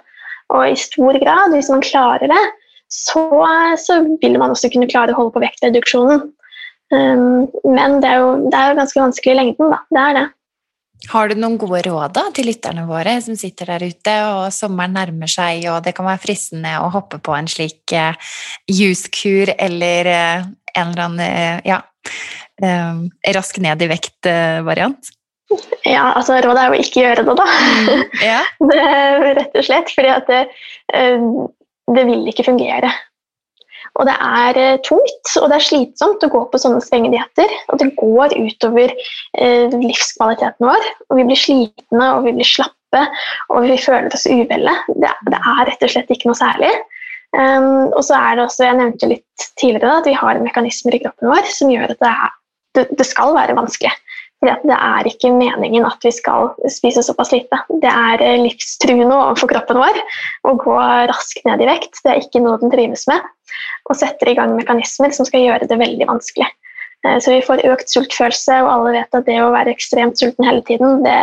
Og 0.54 0.66
i 0.72 0.80
stor 0.80 1.18
grad, 1.22 1.54
hvis 1.54 1.70
man 1.72 1.84
klarer 1.86 2.30
det, 2.32 2.42
så, 2.90 3.22
så 3.78 4.02
vil 4.22 4.40
man 4.42 4.56
også 4.56 4.72
kunne 4.74 4.90
klare 4.90 5.14
å 5.14 5.20
holde 5.20 5.36
på 5.36 5.44
vektreduksjonen. 5.44 6.26
Um, 6.90 7.46
men 7.70 8.00
det 8.02 8.10
er, 8.10 8.24
jo, 8.24 8.50
det 8.50 8.58
er 8.58 8.72
jo 8.72 8.80
ganske 8.80 9.02
vanskelig 9.04 9.36
i 9.36 9.38
lengden, 9.38 9.74
da. 9.76 9.84
Det 9.94 10.04
er 10.04 10.18
det. 10.18 10.26
Har 11.10 11.30
du 11.30 11.40
noen 11.40 11.56
gode 11.62 11.84
råd 11.86 12.16
da, 12.18 12.26
til 12.36 12.50
lytterne 12.50 12.84
våre 12.90 13.14
som 13.24 13.38
sitter 13.40 13.70
der 13.76 13.86
ute, 13.88 14.16
og 14.34 14.50
sommeren 14.52 14.98
nærmer 14.98 15.30
seg, 15.32 15.64
og 15.72 15.84
det 15.86 15.94
kan 15.96 16.10
være 16.10 16.24
fristende 16.26 16.74
å 16.82 16.90
hoppe 16.92 17.22
på 17.24 17.38
en 17.38 17.48
slik 17.50 17.94
uh, 17.94 18.34
juskur 18.68 19.54
eller 19.54 20.10
uh, 20.10 20.50
en 20.74 20.92
eller 20.92 21.06
annen 21.06 21.24
uh, 21.24 21.62
ja, 21.68 21.80
rask 23.38 23.62
ned 23.64 23.86
i 23.86 23.88
vekt-variant? 23.88 25.14
Ja, 25.88 26.12
altså 26.14 26.38
rådet 26.44 26.62
er 26.62 26.74
jo 26.74 26.82
ikke 26.84 27.04
gjøre 27.04 27.26
det, 27.26 27.36
da. 27.40 27.46
Mm, 27.50 28.02
ja. 28.22 28.40
det, 28.72 28.82
rett 29.40 29.56
og 29.58 29.66
slett 29.66 29.94
fordi 29.96 30.12
at 30.14 30.28
det, 30.30 30.42
eh, 30.94 31.30
det, 31.96 32.04
vil 32.10 32.28
ikke 32.30 32.46
fungere. 32.52 32.92
Og 33.98 34.06
det 34.08 34.16
er 34.16 34.60
eh, 34.62 34.82
tungt 34.86 35.32
og 35.42 35.50
det 35.50 35.58
er 35.58 35.66
slitsomt 35.66 36.26
å 36.26 36.32
gå 36.32 36.44
på 36.52 36.62
sånne 36.62 36.84
strenge 36.86 37.12
dietter. 37.16 37.56
Og 37.74 37.82
det 37.82 37.90
går 37.98 38.36
utover 38.38 38.94
eh, 38.94 39.74
livskvaliteten 39.74 40.70
vår. 40.70 40.92
Og 41.10 41.20
vi 41.20 41.26
blir 41.32 41.42
slitne 41.42 42.14
og 42.16 42.28
vi 42.28 42.36
blir 42.38 42.48
slappe 42.48 43.04
og 43.50 43.66
vi 43.66 43.80
føler 43.82 44.14
oss 44.14 44.30
uvelle. 44.30 44.76
Det, 44.94 45.12
det 45.30 45.42
er 45.42 45.66
rett 45.72 45.86
og 45.86 45.94
slett 45.96 46.14
ikke 46.14 46.30
noe 46.30 46.38
særlig. 46.38 46.72
Um, 47.30 47.92
og 47.94 48.02
så 48.02 48.18
er 48.18 48.38
det 48.38 48.46
også, 48.48 48.64
jeg 48.66 48.78
nevnte 48.80 49.10
litt 49.12 49.44
tidligere, 49.62 50.00
at 50.00 50.08
vi 50.10 50.16
har 50.18 50.40
mekanismer 50.42 50.96
i 50.98 51.02
kroppen 51.04 51.30
vår 51.30 51.46
som 51.54 51.70
gjør 51.70 51.92
at 51.94 52.00
det, 52.02 52.10
er, 52.10 52.32
det, 52.74 52.86
det 52.98 53.06
skal 53.06 53.36
være 53.36 53.54
vanskelig. 53.58 53.92
Fordi 54.40 54.70
det 54.70 54.76
er 54.76 55.08
ikke 55.10 55.34
meningen 55.36 55.88
at 55.88 56.06
vi 56.06 56.12
skal 56.16 56.54
spise 56.72 57.04
såpass 57.04 57.34
lite. 57.34 57.60
Det 57.84 57.92
er 57.92 58.24
eh, 58.24 58.38
livstruende 58.40 59.12
overfor 59.12 59.52
kroppen 59.52 59.82
vår 59.82 60.00
å 60.48 60.56
gå 60.62 60.78
raskt 61.12 61.44
ned 61.48 61.64
i 61.64 61.68
vekt. 61.68 62.00
Det 62.06 62.14
er 62.14 62.22
ikke 62.24 62.42
noe 62.46 62.60
den 62.62 62.72
trives 62.72 63.04
med. 63.12 63.26
Og 63.90 64.00
setter 64.00 64.32
i 64.32 64.38
gang 64.40 64.56
mekanismer 64.56 65.12
som 65.16 65.28
skal 65.28 65.44
gjøre 65.44 65.68
det 65.68 65.80
veldig 65.82 66.08
vanskelig. 66.08 66.48
Eh, 67.06 67.18
så 67.20 67.36
vi 67.36 67.44
får 67.44 67.66
økt 67.68 67.92
sultfølelse, 67.92 68.62
og 68.64 68.72
alle 68.76 68.96
vet 69.00 69.20
at 69.20 69.28
det 69.28 69.42
å 69.44 69.52
være 69.56 69.76
ekstremt 69.76 70.20
sulten 70.22 70.48
hele 70.48 70.64
tiden, 70.68 71.04
det, 71.04 71.20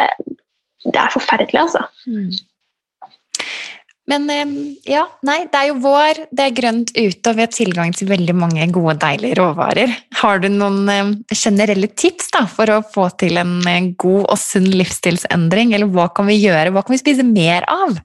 det 0.85 1.01
er 1.01 1.17
forferdelig, 1.17 1.63
altså. 1.65 1.87
Mm. 2.09 2.31
Men 4.07 4.29
ja, 4.87 5.03
nei, 5.27 5.41
det 5.51 5.59
er 5.59 5.69
jo 5.73 5.81
vår, 5.83 6.21
det 6.31 6.45
er 6.45 6.55
grønt 6.55 6.93
ute, 6.95 7.31
og 7.31 7.35
vi 7.35 7.43
har 7.43 7.51
tilgang 7.51 7.91
til 7.97 8.07
veldig 8.13 8.37
mange 8.39 8.69
gode, 8.71 8.95
deilige 9.03 9.35
råvarer. 9.41 9.91
Har 10.21 10.39
du 10.43 10.47
noen 10.53 10.87
generelle 11.35 11.91
tips 11.91 12.31
da, 12.37 12.45
for 12.47 12.71
å 12.71 12.85
få 12.87 13.09
til 13.19 13.41
en 13.43 13.91
god 13.99 14.29
og 14.29 14.39
sunn 14.39 14.69
livsstilsendring? 14.71 15.75
Eller 15.75 15.91
hva 15.91 16.07
kan 16.15 16.31
vi 16.31 16.39
gjøre, 16.39 16.71
hva 16.71 16.85
kan 16.87 16.95
vi 16.95 17.03
spise 17.03 17.27
mer 17.27 17.67
av? 17.67 17.99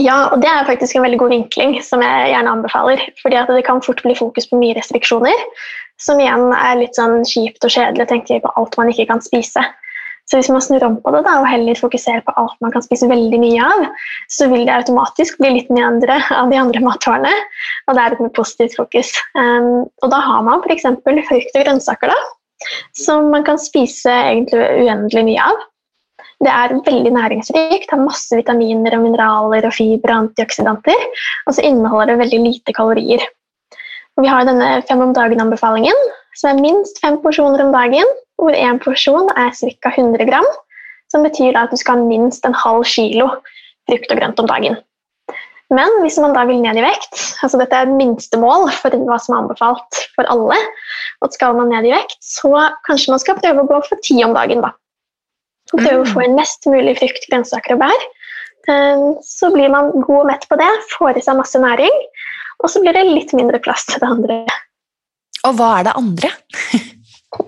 Ja, 0.00 0.32
og 0.32 0.40
det 0.42 0.48
er 0.50 0.66
faktisk 0.66 0.96
en 0.96 1.04
veldig 1.04 1.20
god 1.20 1.34
vinkling 1.36 1.76
som 1.86 2.00
jeg 2.02 2.32
gjerne 2.32 2.54
anbefaler. 2.56 3.02
fordi 3.22 3.42
det 3.52 3.66
kan 3.66 3.82
fort 3.84 4.02
bli 4.02 4.16
fokus 4.18 4.48
på 4.50 4.58
mye 4.58 4.74
restriksjoner, 4.78 5.44
som 6.00 6.18
igjen 6.18 6.48
er 6.54 6.80
litt 6.80 6.96
sånn 6.96 7.22
kjipt 7.28 7.62
og 7.62 7.70
kjedelig 7.76 8.06
å 8.06 8.10
tenke 8.14 8.40
på 8.42 8.54
alt 8.56 8.80
man 8.80 8.90
ikke 8.90 9.06
kan 9.12 9.22
spise. 9.22 9.62
Så 10.28 10.36
hvis 10.36 10.50
man 10.52 10.60
snur 10.60 10.84
om 10.84 10.98
på 11.00 11.12
det 11.14 11.22
da, 11.24 11.38
og 11.40 11.48
heller 11.48 11.78
fokuserer 11.78 12.20
på 12.26 12.34
alt 12.36 12.56
man 12.64 12.72
kan 12.74 12.84
spise 12.84 13.08
veldig 13.08 13.38
mye 13.40 13.64
av, 13.64 13.86
så 14.28 14.48
vil 14.50 14.66
det 14.68 14.74
automatisk 14.74 15.38
bli 15.40 15.54
litt 15.54 15.70
mindre 15.72 16.18
av 16.36 16.52
de 16.52 16.58
andre 16.60 16.82
matvarene. 16.84 17.32
Og 17.88 17.96
det 17.96 18.02
er 18.02 18.16
et 18.16 18.20
med 18.26 18.34
positivt 18.36 18.76
fokus. 18.76 19.14
Um, 19.38 19.86
og 20.04 20.12
da 20.12 20.20
har 20.26 20.44
man 20.44 20.60
f.eks. 20.66 20.84
frukt 21.00 21.56
og 21.56 21.64
grønnsaker, 21.64 22.12
da, 22.12 22.68
som 23.00 23.32
man 23.32 23.46
kan 23.48 23.60
spise 23.62 24.12
egentlig 24.12 24.68
uendelig 24.84 25.24
mye 25.30 25.48
av. 25.48 25.64
Det 26.44 26.52
er 26.52 26.76
veldig 26.76 27.14
næringsrikt, 27.16 27.90
har 27.90 28.04
masse 28.04 28.36
vitaminer 28.36 28.94
og 28.94 29.08
mineraler 29.08 29.64
og 29.66 29.74
fiber 29.74 30.12
og 30.12 30.26
antioksidanter. 30.26 31.08
Og 31.48 31.56
så 31.56 31.64
inneholder 31.66 32.12
det 32.12 32.22
veldig 32.26 32.44
lite 32.44 32.76
kalorier. 32.76 33.24
Og 34.18 34.26
vi 34.26 34.30
har 34.30 34.44
denne 34.46 34.76
fem 34.86 35.00
om 35.02 35.16
dagen-anbefalingen, 35.16 36.08
som 36.36 36.52
er 36.52 36.62
minst 36.62 37.00
fem 37.02 37.16
porsjoner 37.24 37.64
om 37.64 37.72
dagen 37.72 38.18
hvor 38.38 38.54
én 38.54 38.80
porsjon 38.82 39.30
er 39.36 39.54
ca. 39.54 39.92
100 39.94 40.28
gram, 40.28 40.46
som 41.12 41.24
betyr 41.26 41.56
at 41.58 41.72
du 41.72 41.80
skal 41.80 41.98
ha 41.98 42.08
minst 42.08 42.46
en 42.46 42.56
halv 42.56 42.84
kilo 42.88 43.30
frukt 43.88 44.12
og 44.12 44.20
grønt 44.20 44.42
om 44.42 44.48
dagen. 44.50 44.78
Men 45.74 45.90
hvis 46.00 46.16
man 46.20 46.32
da 46.32 46.46
vil 46.48 46.62
ned 46.64 46.78
i 46.80 46.84
vekt, 46.84 47.18
altså 47.44 47.58
dette 47.60 47.76
er 47.76 47.90
minstemål 47.92 48.70
for 48.72 48.94
hva 49.04 49.18
som 49.20 49.34
er 49.34 49.42
anbefalt 49.42 50.02
for 50.14 50.28
alle, 50.32 50.56
og 51.20 51.34
skal 51.34 51.58
man 51.58 51.68
ned 51.72 51.90
i 51.90 51.92
vekt, 51.92 52.20
så 52.24 52.52
kanskje 52.88 53.12
man 53.12 53.20
skal 53.20 53.40
prøve 53.40 53.64
å 53.64 53.68
gå 53.68 53.80
for 53.88 54.00
ti 54.04 54.16
om 54.24 54.32
dagen. 54.36 54.64
da. 54.64 54.72
Og 55.74 55.82
prøve 55.82 56.00
å 56.06 56.08
få 56.08 56.24
inn 56.24 56.38
mest 56.38 56.64
mulig 56.70 56.96
frukt, 57.00 57.28
grønnsaker 57.28 57.76
og 57.76 57.82
bær. 57.84 58.06
Ehm, 58.72 59.06
så 59.24 59.52
blir 59.52 59.68
man 59.72 59.92
god 59.96 60.22
og 60.22 60.28
mett 60.30 60.48
på 60.48 60.56
det, 60.60 60.70
får 60.96 61.20
i 61.20 61.24
seg 61.24 61.36
masse 61.36 61.60
næring, 61.60 62.00
og 62.64 62.72
så 62.72 62.80
blir 62.82 62.96
det 62.96 63.04
litt 63.08 63.36
mindre 63.36 63.60
plass 63.62 63.84
til 63.86 64.00
det 64.02 64.08
andre 64.08 64.38
Og 65.46 65.54
hva 65.60 65.68
er 65.78 65.86
det 65.86 65.98
andre? 66.00 66.32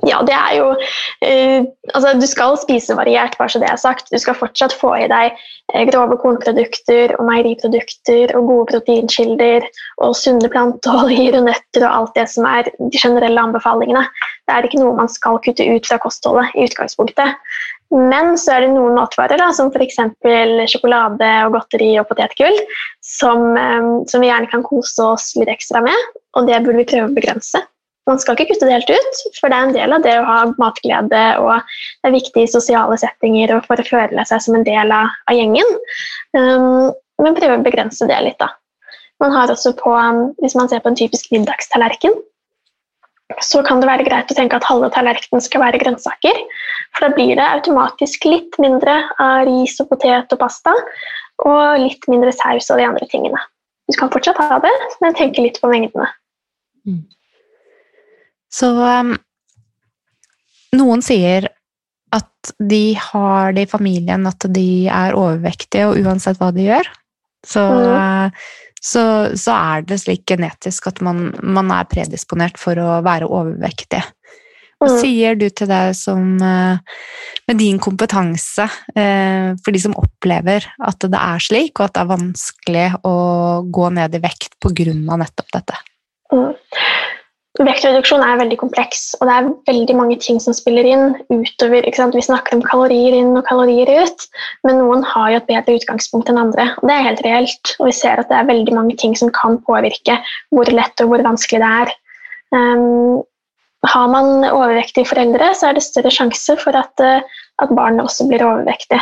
Ja, 0.05 0.19
det 0.29 0.35
er 0.37 0.57
jo 0.59 0.65
uh, 0.77 1.61
Altså, 1.95 2.13
du 2.21 2.27
skal 2.29 2.59
spise 2.61 2.97
variert, 2.99 3.37
bare 3.41 3.49
så 3.49 3.63
det 3.63 3.71
er 3.71 3.79
sagt. 3.81 4.11
Du 4.13 4.19
skal 4.21 4.37
fortsatt 4.37 4.75
få 4.77 4.93
i 4.99 5.07
deg 5.09 5.33
uh, 5.73 5.85
grove 5.89 6.19
kornprodukter 6.21 7.15
og 7.17 7.25
meieriprodukter 7.29 8.35
og 8.37 8.51
gode 8.51 8.67
proteinkilder 8.75 9.65
og 10.05 10.13
sunne 10.21 10.53
planteoljer 10.53 11.39
og 11.41 11.49
nøtter 11.49 11.87
og 11.87 11.97
alt 11.97 12.21
det 12.21 12.27
som 12.35 12.49
er 12.51 12.69
de 12.77 13.01
generelle 13.01 13.47
anbefalingene. 13.49 14.05
Det 14.45 14.57
er 14.57 14.69
ikke 14.69 14.83
noe 14.83 14.99
man 15.01 15.11
skal 15.13 15.41
kutte 15.47 15.65
ut 15.65 15.89
fra 15.89 16.01
kostholdet 16.05 16.53
i 16.55 16.69
utgangspunktet. 16.69 17.41
Men 17.91 18.37
så 18.39 18.55
er 18.55 18.67
det 18.67 18.75
noen 18.77 18.95
matvarer, 19.01 19.41
da, 19.41 19.49
som 19.57 19.73
f.eks. 19.73 19.99
sjokolade 20.71 21.33
og 21.49 21.57
godteri 21.57 21.91
og 21.99 22.07
potetgull, 22.13 22.61
som, 23.03 23.49
um, 23.57 23.91
som 24.07 24.23
vi 24.23 24.31
gjerne 24.31 24.51
kan 24.53 24.63
kose 24.63 25.09
oss 25.17 25.33
litt 25.41 25.51
ekstra 25.51 25.83
med, 25.83 26.09
og 26.39 26.47
det 26.47 26.61
burde 26.63 26.85
vi 26.85 26.91
prøve 26.93 27.09
å 27.09 27.17
begrense. 27.17 27.65
Man 28.11 28.19
skal 28.19 28.35
ikke 28.35 28.49
kutte 28.51 28.67
det 28.67 28.75
helt 28.75 28.91
ut, 28.91 29.21
for 29.39 29.53
det 29.53 29.57
er 29.57 29.69
en 29.69 29.77
del 29.77 29.95
av 29.95 30.05
det 30.05 30.17
å 30.19 30.27
ha 30.27 30.39
matglede, 30.59 31.25
og 31.39 31.61
det 31.63 32.11
er 32.11 32.17
viktig 32.17 32.43
i 32.43 32.51
sosiale 32.51 32.97
settinger 32.99 33.55
og 33.55 33.69
for 33.69 33.79
å 33.79 33.87
føle 33.87 34.25
seg 34.27 34.43
som 34.43 34.57
en 34.59 34.67
del 34.67 34.91
av, 34.95 35.13
av 35.31 35.39
gjengen. 35.39 35.77
Um, 36.35 36.91
men 37.23 37.37
prøve 37.37 37.61
å 37.61 37.63
begrense 37.63 38.09
det 38.11 38.19
litt, 38.25 38.41
da. 38.43 38.51
Man 39.21 39.35
har 39.37 39.53
også 39.53 39.75
på, 39.77 39.93
um, 39.93 40.33
Hvis 40.41 40.57
man 40.57 40.71
ser 40.71 40.83
på 40.83 40.91
en 40.91 40.99
typisk 40.99 41.31
middagstallerken, 41.35 42.17
så 43.47 43.63
kan 43.63 43.79
det 43.79 43.87
være 43.87 44.07
greit 44.09 44.33
å 44.33 44.35
tenke 44.35 44.59
at 44.59 44.67
halve 44.67 44.89
tallerkenen 44.91 45.45
skal 45.45 45.63
være 45.63 45.79
grønnsaker. 45.83 46.41
For 46.97 47.07
da 47.07 47.15
blir 47.15 47.37
det 47.39 47.47
automatisk 47.47 48.27
litt 48.27 48.59
mindre 48.59 48.97
av 49.23 49.45
ris 49.47 49.77
og 49.83 49.93
potet 49.93 50.35
og 50.35 50.41
pasta, 50.41 50.75
og 51.47 51.79
litt 51.79 52.11
mindre 52.11 52.35
saus 52.35 52.73
og 52.73 52.81
de 52.81 52.89
andre 52.89 53.07
tingene. 53.13 53.39
Du 53.91 53.97
kan 53.99 54.11
fortsatt 54.11 54.41
ha 54.43 54.59
det, 54.63 54.75
men 55.03 55.17
tenke 55.19 55.43
litt 55.45 55.61
på 55.63 55.71
mengdene. 55.71 56.11
Mm. 56.89 57.05
Så 58.51 58.71
um, 58.75 59.15
noen 60.77 61.03
sier 61.05 61.49
at 62.15 62.53
de 62.59 62.97
har 62.99 63.55
det 63.55 63.67
i 63.67 63.71
familien 63.71 64.27
at 64.27 64.47
de 64.51 64.89
er 64.91 65.17
overvektige, 65.19 65.91
og 65.91 66.01
uansett 66.03 66.41
hva 66.41 66.51
de 66.55 66.67
gjør, 66.67 66.89
så, 67.47 67.63
mm. 67.63 68.39
så, 68.83 69.03
så 69.39 69.57
er 69.57 69.85
det 69.89 70.01
slik 70.03 70.27
genetisk 70.29 70.91
at 70.91 71.01
man, 71.05 71.31
man, 71.41 71.71
er 71.73 71.89
predisponert 71.89 72.59
for 72.61 72.79
å 72.81 72.99
være 73.07 73.29
overvektig. 73.31 74.03
Hva 74.81 74.89
mm. 74.89 74.99
sier 75.03 75.37
du 75.37 75.47
til 75.53 75.69
deg 75.69 75.93
som 75.93 76.39
uh, 76.41 76.81
Med 77.51 77.59
din 77.61 77.77
kompetanse, 77.83 78.65
uh, 78.97 79.51
for 79.61 79.77
de 79.77 79.83
som 79.83 79.97
opplever 80.01 80.65
at 80.87 81.05
det 81.05 81.21
er 81.21 81.45
slik, 81.45 81.75
og 81.77 81.87
at 81.87 81.97
det 81.97 82.03
er 82.03 82.13
vanskelig 82.15 82.87
å 83.05 83.17
gå 83.69 83.91
ned 83.97 84.17
i 84.17 84.23
vekt 84.25 84.57
pga. 84.63 84.95
nettopp 85.21 85.53
dette? 85.59 85.81
Mm. 86.33 86.55
Vektreduksjon 87.61 88.23
er 88.25 88.39
veldig 88.41 88.57
kompleks, 88.57 89.11
og 89.21 89.29
det 89.29 89.35
er 89.37 89.49
veldig 89.69 89.95
mange 89.99 90.17
ting 90.23 90.39
som 90.41 90.55
spiller 90.57 90.87
inn. 90.89 91.17
utover, 91.29 91.85
Vi 91.85 92.23
snakker 92.25 92.57
om 92.57 92.63
kalorier 92.65 93.13
inn 93.13 93.37
og 93.37 93.45
kalorier 93.45 93.91
ut, 94.01 94.25
men 94.65 94.79
noen 94.81 95.05
har 95.05 95.31
jo 95.31 95.37
et 95.37 95.51
bedre 95.51 95.77
utgangspunkt 95.77 96.31
enn 96.31 96.41
andre. 96.41 96.73
og 96.81 96.89
Det 96.89 96.95
er 96.95 97.09
helt 97.09 97.25
reelt, 97.27 97.77
og 97.79 97.87
vi 97.87 97.93
ser 97.93 98.17
at 98.19 98.29
det 98.29 98.39
er 98.39 98.49
veldig 98.49 98.75
mange 98.75 98.97
ting 98.97 99.15
som 99.15 99.29
kan 99.29 99.59
påvirke 99.69 100.17
hvor 100.51 100.65
lett 100.73 101.05
og 101.05 101.13
hvor 101.13 101.23
vanskelig 101.23 101.61
det 101.61 101.73
er. 101.85 101.93
Um, 102.57 103.23
har 103.85 104.09
man 104.09 104.45
overvektige 104.49 105.09
foreldre, 105.09 105.55
så 105.55 105.69
er 105.69 105.77
det 105.77 105.85
større 105.85 106.11
sjanse 106.11 106.57
for 106.57 106.73
at, 106.73 106.97
uh, 107.01 107.21
at 107.61 107.77
barnet 107.77 108.05
også 108.09 108.27
blir 108.29 108.41
overvektig. 108.41 109.01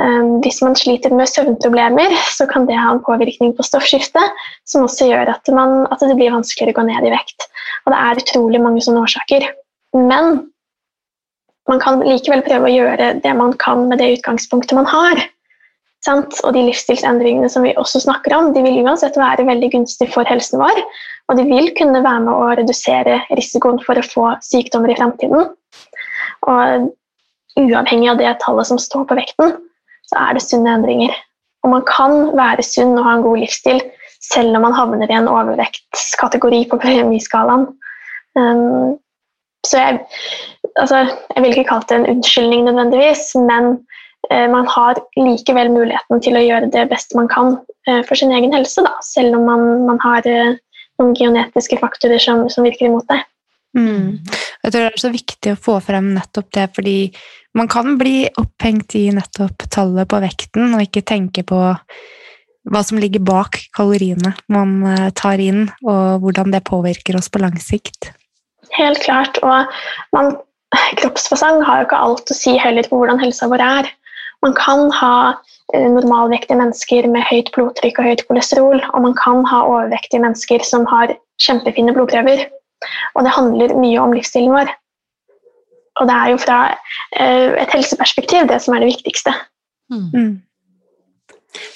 Um, 0.00 0.40
hvis 0.40 0.62
man 0.64 0.74
sliter 0.74 1.12
med 1.12 1.28
søvnproblemer, 1.28 2.16
så 2.32 2.46
kan 2.48 2.64
det 2.66 2.80
ha 2.80 2.94
en 2.94 3.04
påvirkning 3.04 3.52
på 3.52 3.62
stoffskiftet 3.68 4.44
som 4.64 4.86
også 4.88 5.10
gjør 5.10 5.34
at, 5.36 5.52
man, 5.52 5.84
at, 5.92 6.00
det 6.00 6.16
blir 6.16 6.32
vanskeligere 6.32 6.72
å 6.72 6.80
gå 6.80 6.88
ned 6.88 7.08
i 7.10 7.12
vekt. 7.12 7.51
Og 7.84 7.92
det 7.92 7.98
er 7.98 8.22
utrolig 8.22 8.62
mange 8.62 8.82
sånne 8.84 9.02
årsaker. 9.04 9.46
Men 9.98 10.40
man 11.70 11.82
kan 11.82 12.02
likevel 12.04 12.42
prøve 12.46 12.68
å 12.68 12.74
gjøre 12.74 13.12
det 13.22 13.32
man 13.38 13.54
kan 13.60 13.86
med 13.90 14.02
det 14.02 14.16
utgangspunktet 14.18 14.74
man 14.78 14.88
har. 14.90 15.22
Sant? 16.02 16.40
Og 16.42 16.54
de 16.56 16.64
livsstilsendringene 16.66 17.50
som 17.52 17.62
vi 17.62 17.74
også 17.78 18.02
snakker 18.02 18.34
om, 18.34 18.50
de 18.54 18.64
vil 18.64 18.80
uansett 18.82 19.18
være 19.18 19.46
veldig 19.46 19.70
gunstige 19.76 20.10
for 20.10 20.26
helsen 20.26 20.62
vår. 20.62 20.82
Og 21.30 21.38
de 21.38 21.46
vil 21.46 21.70
kunne 21.78 22.02
være 22.02 22.24
med 22.26 22.34
å 22.34 22.48
redusere 22.58 23.20
risikoen 23.38 23.78
for 23.84 23.98
å 23.98 24.06
få 24.06 24.32
sykdommer 24.42 24.90
i 24.90 24.98
fremtiden. 24.98 25.52
Og 26.50 26.90
uavhengig 27.60 28.10
av 28.10 28.18
det 28.18 28.34
tallet 28.42 28.66
som 28.66 28.80
står 28.82 29.06
på 29.06 29.18
vekten, 29.18 29.54
så 30.10 30.18
er 30.24 30.34
det 30.34 30.42
sunne 30.44 30.74
endringer. 30.74 31.14
Og 31.62 31.70
man 31.76 31.84
kan 31.86 32.32
være 32.34 32.64
sunn 32.66 32.96
og 32.96 33.06
ha 33.06 33.16
en 33.16 33.24
god 33.24 33.44
livsstil 33.44 33.78
selv 34.22 34.56
om 34.56 34.66
man 34.66 34.76
havner 34.76 35.10
i 35.10 35.16
en 35.16 35.30
overvektskategori 35.30 36.64
på 36.70 36.78
BMI-skalaen. 36.82 37.66
Um, 38.38 38.98
så 39.66 39.78
jeg, 39.78 39.98
altså, 40.80 41.04
jeg 41.34 41.42
vil 41.42 41.54
ikke 41.54 41.68
kalle 41.70 41.88
det 41.90 41.98
en 41.98 42.08
unnskyldning 42.16 42.64
nødvendigvis, 42.66 43.32
men 43.48 43.74
uh, 44.30 44.46
man 44.52 44.68
har 44.70 45.00
likevel 45.18 45.72
muligheten 45.74 46.22
til 46.24 46.38
å 46.38 46.44
gjøre 46.44 46.70
det 46.74 46.86
beste 46.90 47.18
man 47.18 47.30
kan 47.30 47.56
uh, 47.90 48.02
for 48.08 48.18
sin 48.18 48.34
egen 48.34 48.54
helse, 48.54 48.84
da, 48.86 48.94
selv 49.06 49.38
om 49.38 49.46
man, 49.50 49.66
man 49.90 50.00
har 50.04 50.26
uh, 50.26 50.56
noen 51.02 51.14
genetiske 51.18 51.78
faktorer 51.82 52.22
som, 52.22 52.46
som 52.52 52.66
virker 52.66 52.88
imot 52.88 53.08
deg. 53.10 53.26
Mm. 53.72 54.18
Jeg 54.62 54.72
tror 54.72 54.82
det 54.82 54.88
er 54.90 55.00
så 55.00 55.12
viktig 55.12 55.54
å 55.54 55.60
få 55.60 55.78
frem 55.82 56.12
nettopp 56.14 56.50
det, 56.54 56.66
fordi 56.76 56.96
man 57.58 57.68
kan 57.72 57.96
bli 58.00 58.26
opphengt 58.40 58.94
i 58.96 59.06
nettopp 59.14 59.66
tallet 59.72 60.08
på 60.08 60.20
vekten, 60.22 60.74
og 60.76 60.84
ikke 60.84 61.04
tenke 61.08 61.44
på 61.48 61.60
hva 62.70 62.82
som 62.86 63.00
ligger 63.02 63.22
bak 63.26 63.58
kaloriene 63.76 64.34
man 64.52 64.82
eh, 64.86 65.08
tar 65.18 65.42
inn, 65.42 65.66
og 65.82 66.22
hvordan 66.22 66.54
det 66.54 66.64
påvirker 66.68 67.18
oss 67.18 67.30
på 67.32 67.42
lang 67.42 67.56
sikt. 67.60 68.12
Helt 68.76 69.02
klart, 69.02 69.40
og 69.42 69.70
man, 70.16 70.36
kroppsfasong 71.00 71.62
har 71.66 71.82
jo 71.82 71.88
ikke 71.88 72.04
alt 72.06 72.30
å 72.30 72.36
si 72.36 72.54
heller 72.60 72.86
på 72.88 73.00
hvordan 73.00 73.20
helsa 73.22 73.50
vår 73.50 73.64
er. 73.64 73.90
Man 74.46 74.54
kan 74.58 74.88
ha 74.98 75.16
eh, 75.74 75.88
normalvektige 75.90 76.58
mennesker 76.60 77.08
med 77.10 77.26
høyt 77.28 77.50
blodtrykk 77.56 78.00
og 78.00 78.10
høyt 78.10 78.26
kolesterol, 78.30 78.84
og 78.92 79.08
man 79.08 79.18
kan 79.18 79.42
ha 79.50 79.64
overvektige 79.66 80.22
mennesker 80.22 80.64
som 80.66 80.86
har 80.90 81.14
kjempefine 81.42 81.94
blodprøver. 81.96 82.46
Og 83.14 83.26
det 83.26 83.34
handler 83.34 83.74
mye 83.78 83.98
om 84.02 84.14
livsstilen 84.14 84.54
vår. 84.54 84.70
Og 86.00 86.08
det 86.08 86.14
er 86.16 86.30
jo 86.32 86.38
fra 86.40 86.58
eh, 87.20 87.52
et 87.60 87.74
helseperspektiv 87.74 88.48
det 88.50 88.62
som 88.64 88.74
er 88.74 88.82
det 88.82 88.94
viktigste. 88.94 89.34
Mm. 89.92 90.40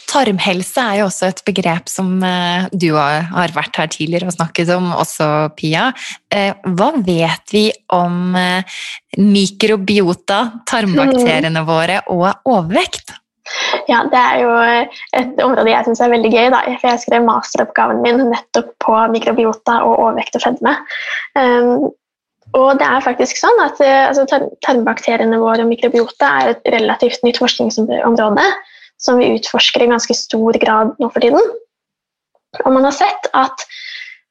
Tarmhelse 0.08 0.80
er 0.80 1.00
jo 1.00 1.08
også 1.10 1.28
et 1.30 1.42
begrep 1.46 1.90
som 1.92 2.14
eh, 2.24 2.68
du 2.72 2.92
har 2.96 3.52
vært 3.56 3.76
her 3.80 3.90
tidligere 3.92 4.30
og 4.30 4.36
snakket 4.38 4.72
om, 4.76 4.88
også 4.96 5.28
Pia. 5.58 5.90
Eh, 6.32 6.54
hva 6.78 6.92
vet 6.96 7.54
vi 7.54 7.68
om 7.92 8.34
mikrobiota, 9.16 10.40
tarmbakteriene 10.68 11.62
mm. 11.62 11.68
våre 11.68 12.00
og 12.12 12.28
overvekt? 12.48 13.14
Ja, 13.86 14.02
Det 14.10 14.18
er 14.18 14.40
jo 14.42 14.54
et 15.20 15.42
område 15.44 15.70
jeg 15.70 15.86
syns 15.86 16.00
er 16.02 16.10
veldig 16.10 16.32
gøy. 16.32 16.48
Da, 16.54 16.62
Jeg 16.66 17.02
skrev 17.04 17.26
masteroppgaven 17.26 18.02
min 18.02 18.24
nettopp 18.32 18.72
på 18.82 18.96
mikrobiota 19.12 19.78
og 19.86 20.00
overvekt 20.00 20.38
og 20.38 20.46
fedme. 20.48 20.74
Um, 21.38 21.86
og 22.56 22.78
det 22.80 22.86
er 22.86 23.04
faktisk 23.04 23.38
sånn 23.38 23.58
at 23.64 23.80
eh, 23.84 24.06
altså, 24.08 24.24
Tarmbakteriene 24.64 25.38
våre 25.42 25.64
og 25.64 25.70
mikrobiota 25.70 26.30
er 26.40 26.54
et 26.54 26.70
relativt 26.76 27.24
nytt 27.26 27.40
forskningsområde 27.42 28.46
som 29.06 29.20
vi 29.20 29.32
utforsker 29.36 29.84
i 29.84 29.90
ganske 29.90 30.16
stor 30.18 30.58
grad 30.62 30.94
nå 31.00 31.10
for 31.14 31.24
tiden. 31.24 31.54
Og 32.64 32.72
man 32.72 32.86
har 32.88 32.96
sett 32.96 33.30
at 33.36 33.66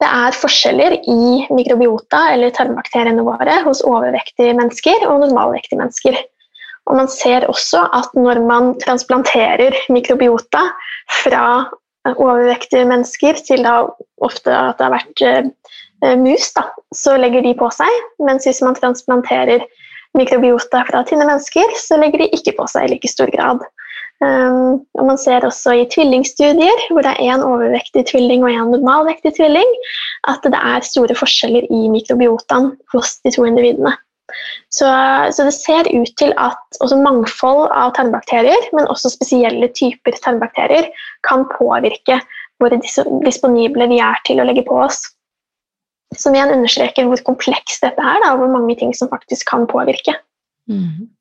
det 0.03 0.07
er 0.11 0.35
forskjeller 0.35 0.97
i 1.07 1.45
mikrobiota 1.55 2.25
eller 2.33 2.51
tarmbakteriene 2.55 3.23
våre 3.23 3.61
hos 3.63 3.83
overvektige 3.87 4.55
mennesker 4.57 5.05
og 5.07 5.21
normalvektige 5.23 5.79
mennesker. 5.79 6.17
Og 6.85 6.99
man 6.99 7.07
ser 7.09 7.47
også 7.49 7.85
at 7.95 8.11
når 8.17 8.41
man 8.45 8.73
transplanterer 8.83 9.77
mikrobiota 9.89 10.67
fra 11.23 11.45
overvektige 12.13 12.85
mennesker 12.85 13.39
til 13.47 13.63
da 13.65 13.77
ofte 14.21 14.51
at 14.53 14.77
det 14.77 14.85
har 14.85 14.93
vært 14.93 15.23
eh, 15.25 16.17
mus, 16.19 16.51
da, 16.53 16.67
så 16.93 17.15
legger 17.17 17.41
de 17.45 17.55
på 17.57 17.71
seg. 17.73 18.03
Mens 18.21 18.45
hvis 18.45 18.61
man 18.65 18.77
transplanterer 18.77 19.65
mikrobiota 20.15 20.83
fra 20.89 21.01
tynne 21.07 21.25
mennesker, 21.25 21.73
så 21.79 21.97
legger 22.01 22.21
de 22.21 22.29
ikke 22.35 22.53
på 22.59 22.67
seg 22.71 22.85
i 22.85 22.93
like 22.93 23.09
stor 23.09 23.31
grad. 23.33 23.63
Um, 24.23 24.85
og 24.95 25.03
man 25.09 25.17
ser 25.19 25.43
også 25.43 25.73
i 25.75 25.87
tvillingstudier, 25.91 26.85
hvor 26.93 27.03
det 27.03 27.11
er 27.11 27.35
én 27.35 27.43
overvektig 27.43 28.05
tvilling 28.07 28.45
og 28.45 28.53
én 28.53 28.71
normalvektig 28.71 29.33
tvilling, 29.35 29.73
at 30.31 30.39
det 30.45 30.55
er 30.55 30.87
store 30.87 31.17
forskjeller 31.19 31.67
i 31.67 31.89
mikrobiotaen 31.91 32.71
hos 32.93 33.17
de 33.25 33.33
to 33.35 33.43
individene. 33.43 33.91
Så, 34.71 34.87
så, 35.35 35.45
det 35.45 35.53
ser 35.53 35.89
ut 35.99 36.11
til 36.17 36.31
at 36.41 36.79
også 36.81 36.97
mangfold 36.99 37.67
av 37.71 37.93
tarmbakterier, 37.97 38.69
men 38.75 38.87
også 38.91 39.11
spesielle 39.13 39.69
typer 39.77 40.17
tarmbakterier, 40.23 40.89
kan 41.27 41.45
påvirke 41.51 42.19
hvor 42.59 42.71
disponible 42.71 43.87
vi 43.91 43.99
er 43.99 44.19
til 44.27 44.39
å 44.39 44.47
legge 44.47 44.63
på 44.67 44.79
oss. 44.87 45.01
Som 46.15 46.35
igjen 46.35 46.53
understreker 46.55 47.07
hvor 47.09 47.21
komplekst 47.27 47.83
dette 47.83 47.99
er, 47.99 48.23
da, 48.23 48.31
og 48.33 48.43
hvor 48.43 48.53
mange 48.55 48.77
ting 48.79 48.95
som 48.95 49.11
faktisk 49.11 49.47
kan 49.51 49.67
påvirke. 49.67 50.15
Mm. 50.69 51.11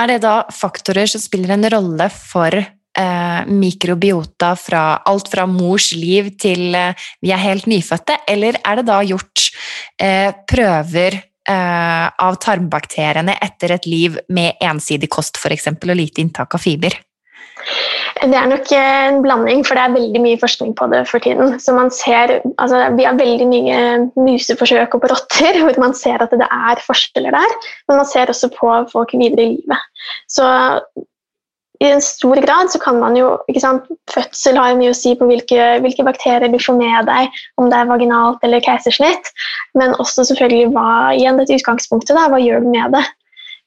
Er 0.00 0.10
det 0.10 0.20
da 0.24 0.34
faktorer 0.52 1.08
som 1.08 1.22
spiller 1.22 1.54
en 1.54 1.66
rolle 1.72 2.08
for 2.12 2.56
eh, 2.56 3.40
mikrobiota 3.46 4.54
fra 4.56 4.84
alt 5.08 5.30
fra 5.32 5.46
mors 5.48 5.90
liv 5.96 6.34
til 6.40 6.74
eh, 6.76 7.08
vi 7.22 7.32
er 7.34 7.42
helt 7.42 7.68
nyfødte, 7.70 8.20
eller 8.28 8.60
er 8.64 8.80
det 8.80 8.86
da 8.90 9.00
gjort 9.06 9.46
eh, 10.00 10.30
prøver 10.48 11.20
eh, 11.20 12.06
av 12.10 12.40
tarmbakteriene 12.44 13.38
etter 13.40 13.76
et 13.76 13.88
liv 13.88 14.18
med 14.28 14.60
ensidig 14.60 15.10
kost 15.12 15.40
f.eks. 15.40 15.72
og 15.72 15.96
lite 15.96 16.24
inntak 16.24 16.58
av 16.58 16.64
fiber? 16.64 16.98
Det 18.20 18.36
er 18.36 18.48
nok 18.50 18.68
en 18.76 19.20
blanding, 19.24 19.62
for 19.64 19.78
det 19.78 19.82
er 19.82 19.94
veldig 19.94 20.20
mye 20.20 20.38
forskning 20.40 20.74
på 20.76 20.88
det 20.92 21.04
for 21.08 21.24
tiden. 21.24 21.54
Så 21.62 21.72
man 21.72 21.88
ser, 21.94 22.40
altså, 22.58 22.82
Vi 22.96 23.06
har 23.08 23.16
veldig 23.16 23.46
mye 23.48 23.78
museforsøk 24.16 24.96
og 24.96 25.04
på 25.04 25.12
rotter 25.12 25.60
hvor 25.64 25.78
man 25.80 25.94
ser 25.96 26.20
at 26.20 26.34
det 26.34 26.48
er 26.48 26.82
forskjeller 26.84 27.36
der. 27.36 27.54
Men 27.88 28.02
man 28.02 28.08
ser 28.08 28.32
også 28.32 28.50
på 28.56 28.74
folk 28.92 29.14
videre 29.16 29.46
i 29.46 29.54
livet. 29.56 29.88
Så 30.28 30.44
i 31.80 31.88
en 31.88 32.02
stor 32.04 32.36
grad 32.44 32.68
så 32.68 32.78
kan 32.78 32.98
man 33.00 33.16
jo 33.16 33.30
ikke 33.48 33.62
sant, 33.62 33.86
Fødsel 34.12 34.58
har 34.60 34.76
mye 34.76 34.92
å 34.92 34.96
si 34.96 35.14
på 35.16 35.24
hvilke, 35.30 35.78
hvilke, 35.80 36.04
bakterier 36.04 36.52
du 36.52 36.58
får 36.60 36.76
med 36.76 37.08
deg, 37.08 37.38
om 37.56 37.70
det 37.72 37.78
er 37.78 37.88
vaginalt 37.88 38.44
eller 38.44 38.60
keisersnitt. 38.66 39.32
Men 39.78 39.96
også 39.96 40.26
selvfølgelig 40.28 40.74
hva, 40.74 40.90
igjen 41.16 41.40
dette 41.40 41.56
utgangspunktet, 41.56 42.12
da, 42.18 42.28
hva 42.28 42.42
gjør 42.42 42.66
du 42.66 42.68
med 42.74 42.98
det? 42.98 43.06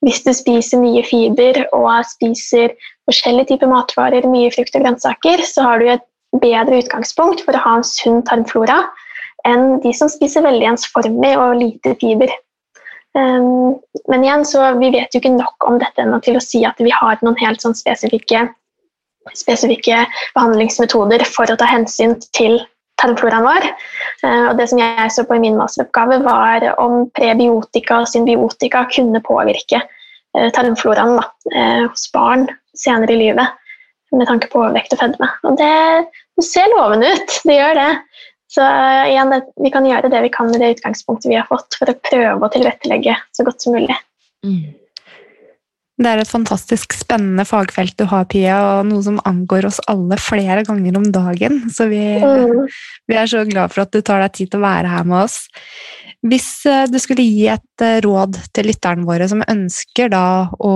Hvis 0.06 0.22
du 0.26 0.34
spiser 0.36 0.82
mye 0.84 1.02
fiber 1.08 1.64
og 1.72 1.90
spiser 2.06 2.76
forskjellige 3.10 3.54
typer 3.54 3.72
matvarer, 3.72 4.26
mye 4.30 4.52
frukt 4.54 4.76
og 4.78 4.86
grønnsaker, 4.86 5.44
så 5.48 5.66
har 5.68 5.82
du 5.82 5.92
et 5.94 6.06
bedre 6.42 6.80
utgangspunkt 6.82 7.44
for 7.46 7.56
å 7.56 7.64
ha 7.64 7.78
en 7.78 7.88
sunn 7.88 8.24
tarmflora 8.28 8.82
enn 9.48 9.80
de 9.84 9.92
som 9.96 10.10
spiser 10.12 10.46
veldig 10.46 10.70
ensformig 10.72 11.34
og 11.36 11.58
lite 11.60 11.98
fiber. 12.00 12.32
Um, 13.14 13.76
men 14.10 14.24
igjen, 14.26 14.46
så 14.48 14.72
vi 14.80 14.90
vet 14.94 15.14
jo 15.14 15.20
ikke 15.22 15.36
nok 15.36 15.68
om 15.68 15.78
dette 15.82 16.02
ennå 16.02 16.18
til 16.24 16.40
å 16.40 16.44
si 16.44 16.64
at 16.66 16.80
vi 16.82 16.94
har 16.96 17.20
noen 17.22 17.38
helt 17.42 17.62
sånn 17.62 17.76
spesifikke, 17.78 18.48
spesifikke 19.38 20.06
behandlingsmetoder 20.34 21.26
for 21.28 21.52
å 21.52 21.58
ta 21.60 21.68
hensyn 21.70 22.16
til 22.34 22.58
tarmfloraen 23.04 23.46
vår. 23.46 23.68
Uh, 24.24 24.46
og 24.48 24.56
det 24.62 24.70
som 24.72 24.82
jeg 24.82 25.12
så 25.14 25.28
på 25.28 25.38
i 25.38 25.44
min 25.44 25.60
masteroppgave, 25.60 26.24
var 26.24 26.72
om 26.82 27.04
prebiotika 27.14 28.00
og 28.02 28.10
symbiotika 28.10 28.88
kunne 28.96 29.22
påvirke 29.28 29.84
tarmfloraen 30.56 31.18
da, 31.20 31.28
uh, 31.54 31.84
hos 31.90 32.08
barn 32.14 32.48
senere 32.78 33.14
i 33.14 33.20
livet 33.20 33.60
med 34.14 34.30
tanke 34.30 34.50
på 34.52 34.62
overvekt 34.62 34.94
og 34.94 35.02
fedme. 35.02 35.30
Og 35.48 35.58
det, 35.58 35.72
ser 36.46 36.70
lovende 36.74 37.10
ut, 37.14 37.36
det 37.48 37.58
gjør 37.58 37.80
det. 37.80 37.90
Så 38.54 38.66
igjen, 39.10 39.34
vi 39.66 39.72
kan 39.74 39.88
gjøre 39.90 40.12
det 40.14 40.22
vi 40.28 40.32
kan 40.34 40.52
med 40.52 40.62
det 40.62 40.76
utgangspunktet 40.76 41.32
vi 41.32 41.40
har 41.40 41.48
fått, 41.50 41.74
for 41.80 41.90
å 41.90 41.98
prøve 42.06 42.46
å 42.46 42.52
tilrettelegge 42.54 43.16
så 43.34 43.46
godt 43.48 43.66
som 43.66 43.74
mulig. 43.74 43.96
Mm. 44.46 44.76
Det 46.02 46.10
er 46.10 46.24
et 46.24 46.30
fantastisk 46.30 46.96
spennende 46.98 47.46
fagfelt 47.46 47.94
du 48.00 48.08
har, 48.10 48.26
Pia, 48.32 48.56
og 48.80 48.88
noe 48.90 49.04
som 49.06 49.20
angår 49.30 49.68
oss 49.70 49.78
alle 49.92 50.18
flere 50.18 50.64
ganger 50.66 50.98
om 50.98 51.06
dagen. 51.14 51.60
Så 51.70 51.86
vi, 51.92 52.02
mm. 52.18 52.64
vi 53.12 53.20
er 53.20 53.30
så 53.30 53.44
glad 53.46 53.74
for 53.74 53.86
at 53.86 53.94
du 53.94 54.02
tar 54.02 54.24
deg 54.24 54.34
tid 54.34 54.54
til 54.54 54.64
å 54.64 54.66
være 54.66 54.90
her 54.90 55.06
med 55.06 55.20
oss. 55.28 55.44
Hvis 56.24 56.48
eh, 56.72 56.88
du 56.90 56.98
skulle 57.04 57.26
gi 57.28 57.46
et 57.52 57.84
eh, 57.84 58.00
råd 58.02 58.40
til 58.56 58.70
lytterne 58.72 59.06
våre 59.06 59.28
som 59.30 59.44
ønsker 59.46 60.10
da 60.14 60.26
å 60.56 60.74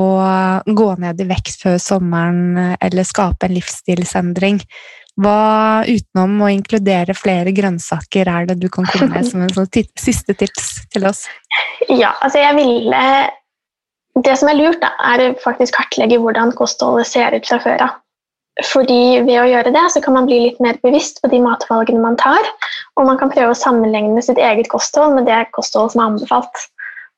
gå 0.67 0.87
ned 1.01 1.23
i 1.23 1.29
vekt 1.31 1.63
før 1.63 1.79
sommeren 1.81 2.77
eller 2.77 3.07
skape 3.07 3.47
en 3.47 3.57
livsstilsendring, 3.57 4.61
hva 5.17 5.81
utenom 5.87 6.43
å 6.45 6.51
inkludere 6.53 7.15
flere 7.17 7.55
grønnsaker 7.57 8.29
er 8.29 8.51
det 8.51 8.59
du 8.61 8.67
kan 8.69 8.85
komme 8.85 9.15
med 9.15 9.25
som 9.25 9.41
en 9.41 9.55
sånn 9.55 9.71
siste 9.97 10.35
tips 10.37 10.69
til 10.93 11.07
oss? 11.09 11.25
Ja, 11.89 12.13
altså 12.21 12.43
jeg 12.43 12.53
ville 12.59 13.01
Det 14.25 14.33
som 14.39 14.49
er 14.49 14.57
lurt, 14.57 14.81
da, 14.81 14.93
er 15.13 15.35
faktisk 15.43 15.75
kartlegge 15.77 16.17
hvordan 16.21 16.53
kostholdet 16.57 17.09
ser 17.09 17.35
ut 17.35 17.45
fra 17.45 17.59
før 17.61 17.83
av. 17.85 17.95
Fordi 18.65 19.19
ved 19.21 19.37
å 19.37 19.45
gjøre 19.45 19.73
det, 19.75 19.83
så 19.93 20.01
kan 20.01 20.15
man 20.15 20.25
bli 20.25 20.39
litt 20.47 20.61
mer 20.63 20.79
bevisst 20.81 21.19
på 21.21 21.29
de 21.29 21.37
matvalgene 21.43 22.01
man 22.01 22.17
tar, 22.17 22.47
og 22.97 23.05
man 23.05 23.19
kan 23.19 23.29
prøve 23.29 23.53
å 23.53 23.57
sammenligne 23.57 24.23
sitt 24.25 24.41
eget 24.41 24.69
kosthold 24.71 25.13
med 25.19 25.29
det 25.29 25.43
kostholdet 25.53 25.93
som 25.93 26.01
er 26.01 26.09
anbefalt. 26.09 26.63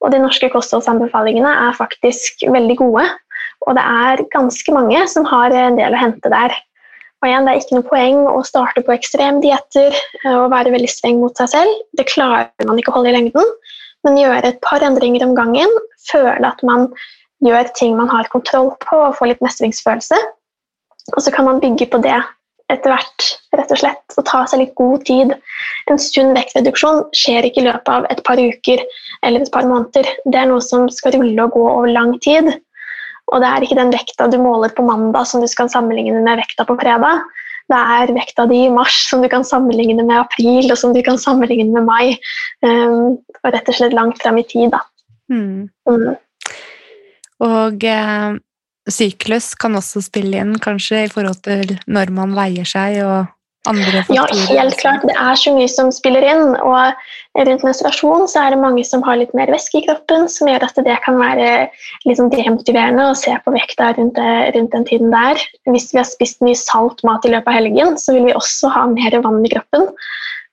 Og 0.04 0.12
de 0.12 0.20
norske 0.20 0.50
kostholdsanbefalingene 0.52 1.52
er 1.70 1.78
faktisk 1.78 2.44
veldig 2.52 2.76
gode, 2.82 3.06
og 3.68 3.78
det 3.78 3.86
er 3.86 4.26
ganske 4.36 4.76
mange 4.76 5.06
som 5.12 5.28
har 5.28 5.56
en 5.56 5.80
del 5.80 5.96
å 5.96 6.02
hente 6.02 6.32
der. 6.32 6.56
Og 7.20 7.28
igjen, 7.28 7.48
Det 7.48 7.52
er 7.52 7.60
ikke 7.60 7.76
noe 7.76 7.88
poeng 7.88 8.20
å 8.32 8.44
starte 8.48 8.84
på 8.84 8.96
ekstremdietter 8.96 9.92
eh, 9.92 10.36
og 10.38 10.52
være 10.54 10.72
veldig 10.72 10.92
streng 10.92 11.20
mot 11.20 11.36
seg 11.36 11.52
selv. 11.52 11.82
Det 12.00 12.08
klarer 12.08 12.68
man 12.68 12.80
ikke 12.80 12.94
å 12.94 13.00
holde 13.00 13.12
i 13.12 13.16
lengden. 13.18 13.50
Men 14.08 14.20
gjøre 14.20 14.54
et 14.54 14.60
par 14.64 14.84
endringer 14.86 15.26
om 15.26 15.36
gangen, 15.38 15.72
føle 16.08 16.48
at 16.48 16.62
man 16.64 16.88
gjør 17.46 17.72
ting 17.76 17.96
man 17.98 18.12
har 18.12 18.30
kontroll 18.32 18.74
på 18.84 19.00
og 19.00 19.16
får 19.20 19.34
litt 19.34 19.44
mestringsfølelse. 19.44 20.18
Og 21.16 21.24
så 21.24 21.34
kan 21.34 21.48
man 21.48 21.62
bygge 21.64 21.88
på 21.92 22.02
det 22.04 22.18
etter 22.70 22.94
hvert, 22.94 23.28
rett 23.58 23.72
og 23.74 23.80
slett, 23.82 24.16
og 24.16 24.26
ta 24.30 24.44
seg 24.48 24.62
litt 24.62 24.76
god 24.78 25.06
tid. 25.08 25.34
En 25.90 26.00
sunn 26.02 26.36
vektreduksjon 26.38 27.02
skjer 27.18 27.48
ikke 27.48 27.64
i 27.64 27.68
løpet 27.68 27.90
av 27.90 28.06
et 28.14 28.22
par 28.28 28.38
uker 28.38 28.84
eller 29.26 29.42
et 29.42 29.54
par 29.54 29.66
måneder. 29.66 30.10
Det 30.26 30.38
er 30.38 30.50
noe 30.52 30.62
som 30.62 30.86
skal 30.94 31.18
rulle 31.18 31.48
og 31.48 31.56
gå 31.56 31.64
over 31.66 31.90
lang 31.90 32.14
tid. 32.22 32.52
Og 33.30 33.42
det 33.42 33.50
er 33.50 33.66
ikke 33.66 33.78
den 33.78 33.94
vekta 33.94 34.30
du 34.30 34.38
måler 34.42 34.74
på 34.74 34.86
mandag 34.86 35.28
som 35.30 35.42
du 35.42 35.50
skal 35.50 35.70
sammenligne 35.70 36.22
med 36.22 36.42
vekta 36.44 36.66
på 36.70 36.78
fredag. 36.82 37.26
Det 37.70 37.80
er 37.80 38.14
vekta 38.16 38.48
di 38.50 38.64
i 38.66 38.74
mars 38.74 38.96
som 39.10 39.22
du 39.22 39.30
kan 39.30 39.46
sammenligne 39.46 40.02
med 40.02 40.18
april, 40.24 40.72
og 40.72 40.78
som 40.82 40.94
du 40.96 41.04
kan 41.06 41.20
sammenligne 41.22 41.70
med 41.76 41.86
mai. 41.86 42.18
Um, 42.66 43.20
og 43.44 43.54
rett 43.54 43.70
og 43.70 43.78
slett 43.78 43.94
langt 43.94 44.22
frem 44.24 44.42
i 44.42 44.46
tid, 44.50 44.74
da. 44.74 44.82
Mm. 45.30 45.70
Mm. 45.86 46.16
Og 47.46 47.84
eh, 47.88 48.32
syklus 48.90 49.54
kan 49.60 49.78
også 49.78 50.02
spille 50.04 50.42
inn, 50.42 50.56
kanskje, 50.62 51.06
i 51.06 51.12
forhold 51.12 51.44
til 51.46 51.78
når 51.88 52.12
man 52.16 52.34
veier 52.38 52.68
seg 52.68 53.00
og 53.06 53.30
andre 53.72 54.04
faktorer? 54.08 54.36
Ja, 54.36 54.54
helt 54.60 54.78
klart. 54.82 55.06
Det 55.08 55.16
er 55.16 55.40
så 55.40 55.54
mye 55.56 55.70
som 55.72 55.92
spiller 55.96 56.26
inn. 56.26 56.56
Og 56.60 57.44
rundt 57.50 57.66
menstruasjon 57.68 58.28
så 58.32 58.44
er 58.44 58.54
det 58.54 58.62
mange 58.62 58.86
som 58.88 59.04
har 59.06 59.20
litt 59.22 59.36
mer 59.38 59.52
væske 59.54 59.82
i 59.82 59.84
kroppen, 59.88 60.28
som 60.32 60.50
gjør 60.52 60.66
at 60.68 60.80
det 60.86 60.98
kan 61.06 61.20
være 61.22 61.50
sånn 62.08 62.32
demotiverende 62.34 63.10
å 63.10 63.18
se 63.18 63.36
på 63.46 63.54
vekta 63.56 63.92
rundt, 63.98 64.20
rundt, 64.56 64.72
den 64.76 64.88
tiden 64.90 65.14
der. 65.14 65.42
Hvis 65.70 65.92
vi 65.94 66.02
har 66.02 66.10
spist 66.10 66.42
mye 66.46 66.58
salt 66.60 67.04
mat 67.08 67.28
i 67.28 67.34
løpet 67.36 67.52
av 67.52 67.60
helgen, 67.60 68.00
så 68.02 68.18
vil 68.18 68.30
vi 68.30 68.38
også 68.38 68.74
ha 68.76 68.88
mer 68.92 69.20
vann 69.26 69.44
i 69.46 69.54
kroppen. 69.54 69.90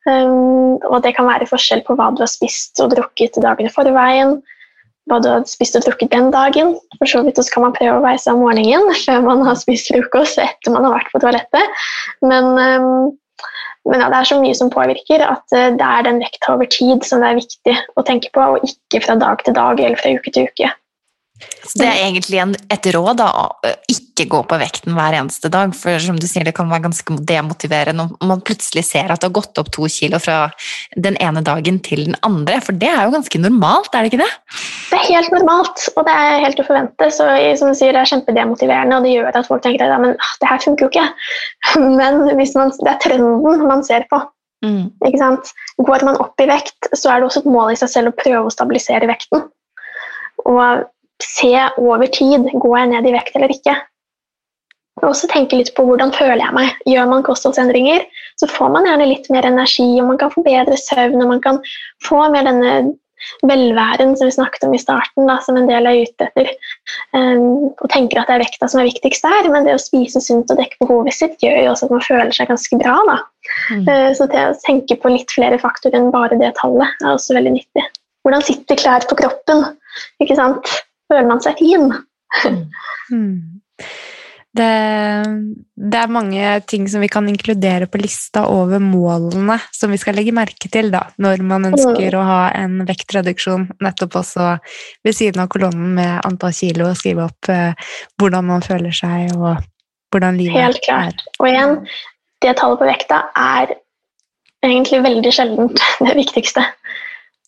Um, 0.07 0.76
og 0.87 1.00
det 1.02 1.16
kan 1.16 1.26
være 1.26 1.48
forskjell 1.50 1.83
på 1.87 1.96
hva 1.98 2.12
du 2.14 2.20
har 2.22 2.31
spist 2.31 2.79
og 2.79 2.92
drukket 2.92 3.40
dagene 3.42 3.72
forveien 3.74 4.37
hva 5.11 5.21
du 5.23 5.29
har 5.31 5.45
spist 5.49 5.77
og 5.79 5.85
drukket 5.87 6.12
den 6.14 6.31
dagen. 6.35 6.75
For 6.99 7.11
så 7.11 7.23
vidt 7.27 7.38
så 7.38 7.47
kan 7.55 7.66
man 7.66 7.77
prøve 7.77 7.99
å 7.99 8.05
veise 8.05 8.33
om 8.33 8.42
morgenen 8.45 8.90
før 9.05 9.23
man 9.27 9.45
har 9.47 9.59
spist 9.61 9.92
frokost 9.92 10.40
etter 10.42 10.75
man 10.75 10.88
har 10.88 10.99
vært 10.99 11.12
på 11.14 11.23
toalettet. 11.25 11.85
Men, 12.27 12.51
um, 12.57 13.12
men 13.87 14.03
ja, 14.03 14.11
det 14.11 14.19
er 14.21 14.31
så 14.33 14.40
mye 14.42 14.57
som 14.59 14.73
påvirker 14.73 15.23
at 15.27 15.45
uh, 15.55 15.69
det 15.79 15.90
er 15.90 16.09
den 16.09 16.23
vekta 16.25 16.57
over 16.57 16.71
tid 16.73 17.07
som 17.07 17.23
det 17.23 17.31
er 17.31 17.40
viktig 17.42 17.77
å 17.97 18.07
tenke 18.07 18.33
på, 18.35 18.51
og 18.57 18.66
ikke 18.66 19.05
fra 19.07 19.19
dag 19.21 19.47
til 19.47 19.57
dag 19.57 19.83
eller 19.83 20.01
fra 20.01 20.16
uke 20.16 20.35
til 20.35 20.51
uke. 20.51 20.73
Så 21.66 21.81
det 21.81 21.87
er 21.87 21.99
egentlig 22.07 22.38
en, 22.40 22.55
et 22.72 22.87
råd 22.94 23.18
da, 23.18 23.27
å 23.29 23.72
ikke 23.90 24.25
gå 24.33 24.38
på 24.49 24.59
vekten 24.61 24.94
hver 24.96 25.16
eneste 25.18 25.51
dag. 25.53 25.75
For 25.77 25.99
som 26.01 26.16
du 26.20 26.25
sier, 26.29 26.46
det 26.46 26.55
kan 26.57 26.70
være 26.70 26.87
ganske 26.87 27.16
demotiverende 27.29 28.07
når 28.07 28.31
man 28.31 28.42
plutselig 28.46 28.87
ser 28.88 29.11
at 29.12 29.20
det 29.20 29.29
har 29.29 29.35
gått 29.37 29.61
opp 29.61 29.68
to 29.75 29.88
kilo 29.92 30.20
fra 30.22 30.46
den 30.96 31.18
ene 31.22 31.42
dagen 31.44 31.81
til 31.85 32.07
den 32.07 32.16
andre. 32.27 32.61
For 32.64 32.77
det 32.79 32.88
er 32.88 33.05
jo 33.05 33.16
ganske 33.18 33.42
normalt, 33.42 33.90
er 33.92 34.07
det 34.07 34.12
ikke 34.14 34.22
det? 34.22 34.31
Det 34.92 35.01
er 35.01 35.11
helt 35.11 35.35
normalt, 35.35 35.85
og 35.92 36.07
det 36.09 36.14
er 36.22 36.46
helt 36.46 36.62
å 36.62 36.68
forvente. 36.70 37.11
Så 37.12 37.29
som 37.61 37.72
du 37.72 37.79
sier, 37.79 37.92
det 37.92 38.05
er 38.05 38.12
kjempedemotiverende, 38.14 38.96
og 38.96 39.09
det 39.09 39.16
gjør 39.16 39.31
at 39.33 39.51
folk 39.51 39.66
tenker 39.66 39.85
at 39.85 39.92
ja, 39.96 40.01
men, 40.07 40.16
ah, 40.16 40.33
det 40.40 40.51
her 40.53 40.64
funker 40.64 40.87
jo 40.87 40.92
ikke. 40.94 41.07
Men 42.01 42.22
man, 42.25 42.72
det 42.81 42.90
er 42.94 43.01
trenden 43.03 43.68
man 43.68 43.85
ser 43.85 44.07
på. 44.09 44.22
Mm. 44.64 44.88
Går 45.85 46.05
man 46.07 46.18
opp 46.22 46.40
i 46.40 46.49
vekt, 46.49 46.88
så 46.94 47.12
er 47.12 47.20
det 47.20 47.29
også 47.29 47.42
et 47.44 47.51
mål 47.53 47.75
i 47.75 47.79
seg 47.79 47.92
selv 47.92 48.12
å 48.12 48.16
prøve 48.16 48.46
å 48.46 48.55
stabilisere 48.55 49.09
vekten. 49.11 49.44
Og 50.46 50.87
se 51.22 51.52
over 51.81 52.09
tid 52.12 52.48
går 52.52 52.79
jeg 52.79 52.90
ned 52.92 53.09
i 53.09 53.14
vekt 53.14 53.38
eller 53.38 53.52
ikke. 53.55 53.76
Og 55.02 55.11
også 55.11 55.29
tenke 55.29 55.59
litt 55.59 55.74
på 55.76 55.85
hvordan 55.85 56.12
føler 56.16 56.40
jeg 56.40 56.57
meg. 56.57 56.76
Gjør 56.88 57.09
man 57.11 57.24
kostholdsendringer, 57.24 58.05
så 58.40 58.48
får 58.48 58.70
man 58.72 58.87
gjerne 58.88 59.09
litt 59.11 59.26
mer 59.33 59.48
energi, 59.48 59.88
og 60.00 60.09
man 60.12 60.20
kan 60.20 60.33
få 60.33 60.44
bedre 60.46 60.79
søvn, 60.81 61.20
og 61.20 61.35
man 61.35 61.42
kan 61.44 61.61
få 62.07 62.22
mer 62.33 62.48
denne 62.48 62.79
velværen 63.48 64.12
som 64.16 64.29
vi 64.29 64.35
snakket 64.35 64.64
om 64.66 64.74
i 64.76 64.81
starten, 64.81 65.29
da, 65.29 65.37
som 65.44 65.57
en 65.57 65.68
del 65.68 65.88
er 65.88 66.02
ute 66.05 66.29
etter. 66.29 66.50
Um, 67.16 67.72
og 67.72 67.88
tenker 67.92 68.20
at 68.20 68.31
det 68.31 68.37
er 68.37 68.44
vekta 68.44 68.68
som 68.70 68.81
er 68.81 68.88
viktigst 68.88 69.24
der, 69.24 69.48
men 69.52 69.68
det 69.68 69.76
å 69.76 69.83
spise 69.83 70.20
sunt 70.24 70.52
og 70.52 70.61
dekke 70.61 70.81
behovet 70.85 71.16
sitt 71.16 71.44
gjør 71.44 71.62
jo 71.64 71.70
også 71.72 71.88
at 71.88 71.94
man 71.96 72.05
føler 72.07 72.33
seg 72.37 72.50
ganske 72.52 72.81
bra. 72.81 72.96
Da. 73.09 73.18
Mm. 73.72 73.85
Uh, 73.88 74.11
så 74.16 74.29
det 74.33 74.44
å 74.50 74.59
tenke 74.64 74.98
på 75.00 75.12
litt 75.12 75.33
flere 75.33 75.61
faktorer 75.61 75.98
enn 75.98 76.12
bare 76.14 76.40
det 76.40 76.55
tallet 76.61 77.05
er 77.05 77.14
også 77.14 77.37
veldig 77.37 77.57
nyttig. 77.57 77.87
Hvordan 78.26 78.44
sitter 78.44 78.81
klær 78.81 79.09
på 79.09 79.18
kroppen? 79.18 79.64
ikke 80.22 80.37
sant? 80.38 80.76
Føler 81.11 81.29
man 81.29 81.42
seg 81.45 81.61
fin. 81.61 81.90
Mm. 83.12 83.38
Det, 84.57 84.69
det, 85.77 85.99
er 86.01 86.12
mange 86.12 86.53
ting 86.71 86.87
som 86.88 87.03
vi 87.05 87.11
kan 87.12 87.27
inkludere 87.29 87.88
på 87.92 88.01
lista 88.01 88.47
over 88.49 88.81
målene 88.81 89.59
som 89.75 89.92
vi 89.92 89.99
skal 90.01 90.16
legge 90.16 90.33
merke 90.37 90.71
til 90.73 90.88
da, 90.95 91.03
når 91.21 91.42
man 91.45 91.69
ønsker 91.69 92.14
mm. 92.14 92.16
å 92.16 92.25
ha 92.25 92.40
en 92.57 92.79
vektreduksjon. 92.88 93.69
Nettopp 93.85 94.16
også 94.23 94.55
ved 95.05 95.16
siden 95.19 95.45
av 95.45 95.51
kolonnen 95.53 95.92
med 95.99 96.25
antall 96.25 96.57
kilo 96.57 96.88
og 96.88 96.97
skrive 96.97 97.27
opp 97.29 97.51
eh, 97.53 97.90
hvordan 98.16 98.49
man 98.49 98.64
føler 98.64 98.97
seg 98.97 99.35
og 99.37 99.61
hvordan 100.14 100.38
livet 100.40 100.57
Helt 100.57 100.81
klart. 100.87 101.21
er. 101.21 101.35
Og 101.42 101.51
igjen, 101.51 101.77
det 102.45 102.57
tallet 102.57 102.81
på 102.81 102.88
vekta 102.88 103.21
er 103.37 103.77
egentlig 104.64 105.03
veldig 105.05 105.35
sjeldent 105.35 105.85
det 106.07 106.16
viktigste. 106.16 106.64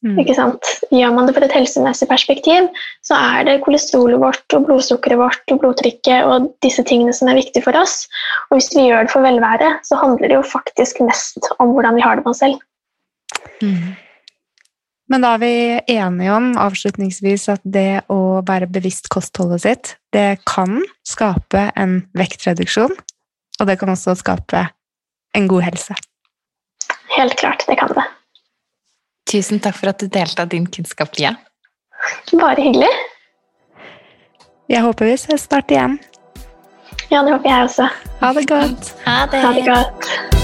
Mm. 0.06 0.18
Ikke 0.22 0.34
sant? 0.36 0.68
Gjør 0.94 1.14
man 1.16 1.26
det 1.26 1.34
fra 1.34 1.46
et 1.48 1.54
helsemessig 1.56 2.06
perspektiv, 2.10 2.68
så 3.02 3.18
er 3.18 3.46
det 3.48 3.56
kolesterolet 3.64 4.20
vårt 4.22 4.54
og 4.54 4.68
blodsukkeret 4.68 5.18
vårt 5.18 5.54
og 5.54 5.62
blodtrykket 5.62 6.26
og 6.28 6.50
disse 6.62 6.84
tingene 6.86 7.14
som 7.16 7.30
er 7.30 7.40
viktige 7.40 7.64
for 7.66 7.78
oss. 7.78 8.04
Og 8.48 8.58
hvis 8.58 8.70
vi 8.76 8.86
gjør 8.86 9.08
det 9.08 9.14
for 9.14 9.26
velvære, 9.26 9.72
så 9.86 9.98
handler 9.98 10.30
det 10.30 10.38
jo 10.38 10.44
faktisk 10.46 11.02
mest 11.02 11.50
om 11.58 11.74
hvordan 11.74 11.98
vi 11.98 12.04
har 12.06 12.18
det 12.18 12.26
med 12.26 12.34
oss 12.34 12.44
selv. 12.44 12.60
Mm. 13.62 13.96
Men 15.08 15.24
da 15.24 15.32
er 15.34 15.40
vi 15.40 15.52
enige 15.96 16.34
om 16.36 16.50
avslutningsvis 16.60 17.48
at 17.54 17.62
det 17.64 18.04
å 18.12 18.44
være 18.46 18.68
bevisst 18.70 19.08
kostholdet 19.10 19.64
sitt, 19.64 19.94
det 20.12 20.44
kan 20.46 20.82
skape 21.08 21.70
en 21.80 22.02
vektreduksjon, 22.18 22.92
og 23.58 23.66
det 23.66 23.78
kan 23.80 23.90
også 23.94 24.14
skape 24.20 24.66
en 25.34 25.48
god 25.48 25.64
helse. 25.70 25.96
Helt 27.16 27.34
klart, 27.40 27.64
det 27.66 27.78
kan 27.80 27.96
det. 27.96 28.04
Tusen 29.28 29.60
takk 29.60 29.76
for 29.76 29.92
at 29.92 30.00
du 30.00 30.08
delte 30.08 30.42
av 30.42 30.48
din 30.48 30.66
kunnskap, 30.66 31.12
Lia. 31.18 31.34
Bare 32.32 32.62
hyggelig. 32.64 32.90
Jeg 34.68 34.84
håper 34.84 35.08
vi 35.10 35.16
ses 35.16 35.44
snart 35.48 35.70
igjen. 35.72 35.98
Ja, 37.08 37.22
det 37.24 37.32
håper 37.32 37.48
jeg 37.48 37.68
også. 37.68 37.88
Ha 38.20 38.32
det 38.36 38.48
godt. 38.48 38.92
Ha 39.04 39.20
det. 39.32 39.44
Ha 39.44 39.54
det 39.56 39.64
godt. 39.68 40.37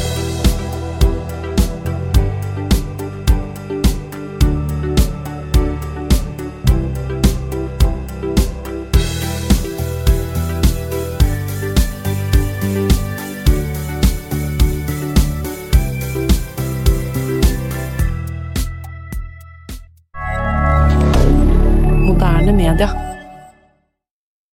Moderne 22.75 22.95
media. 22.95 23.04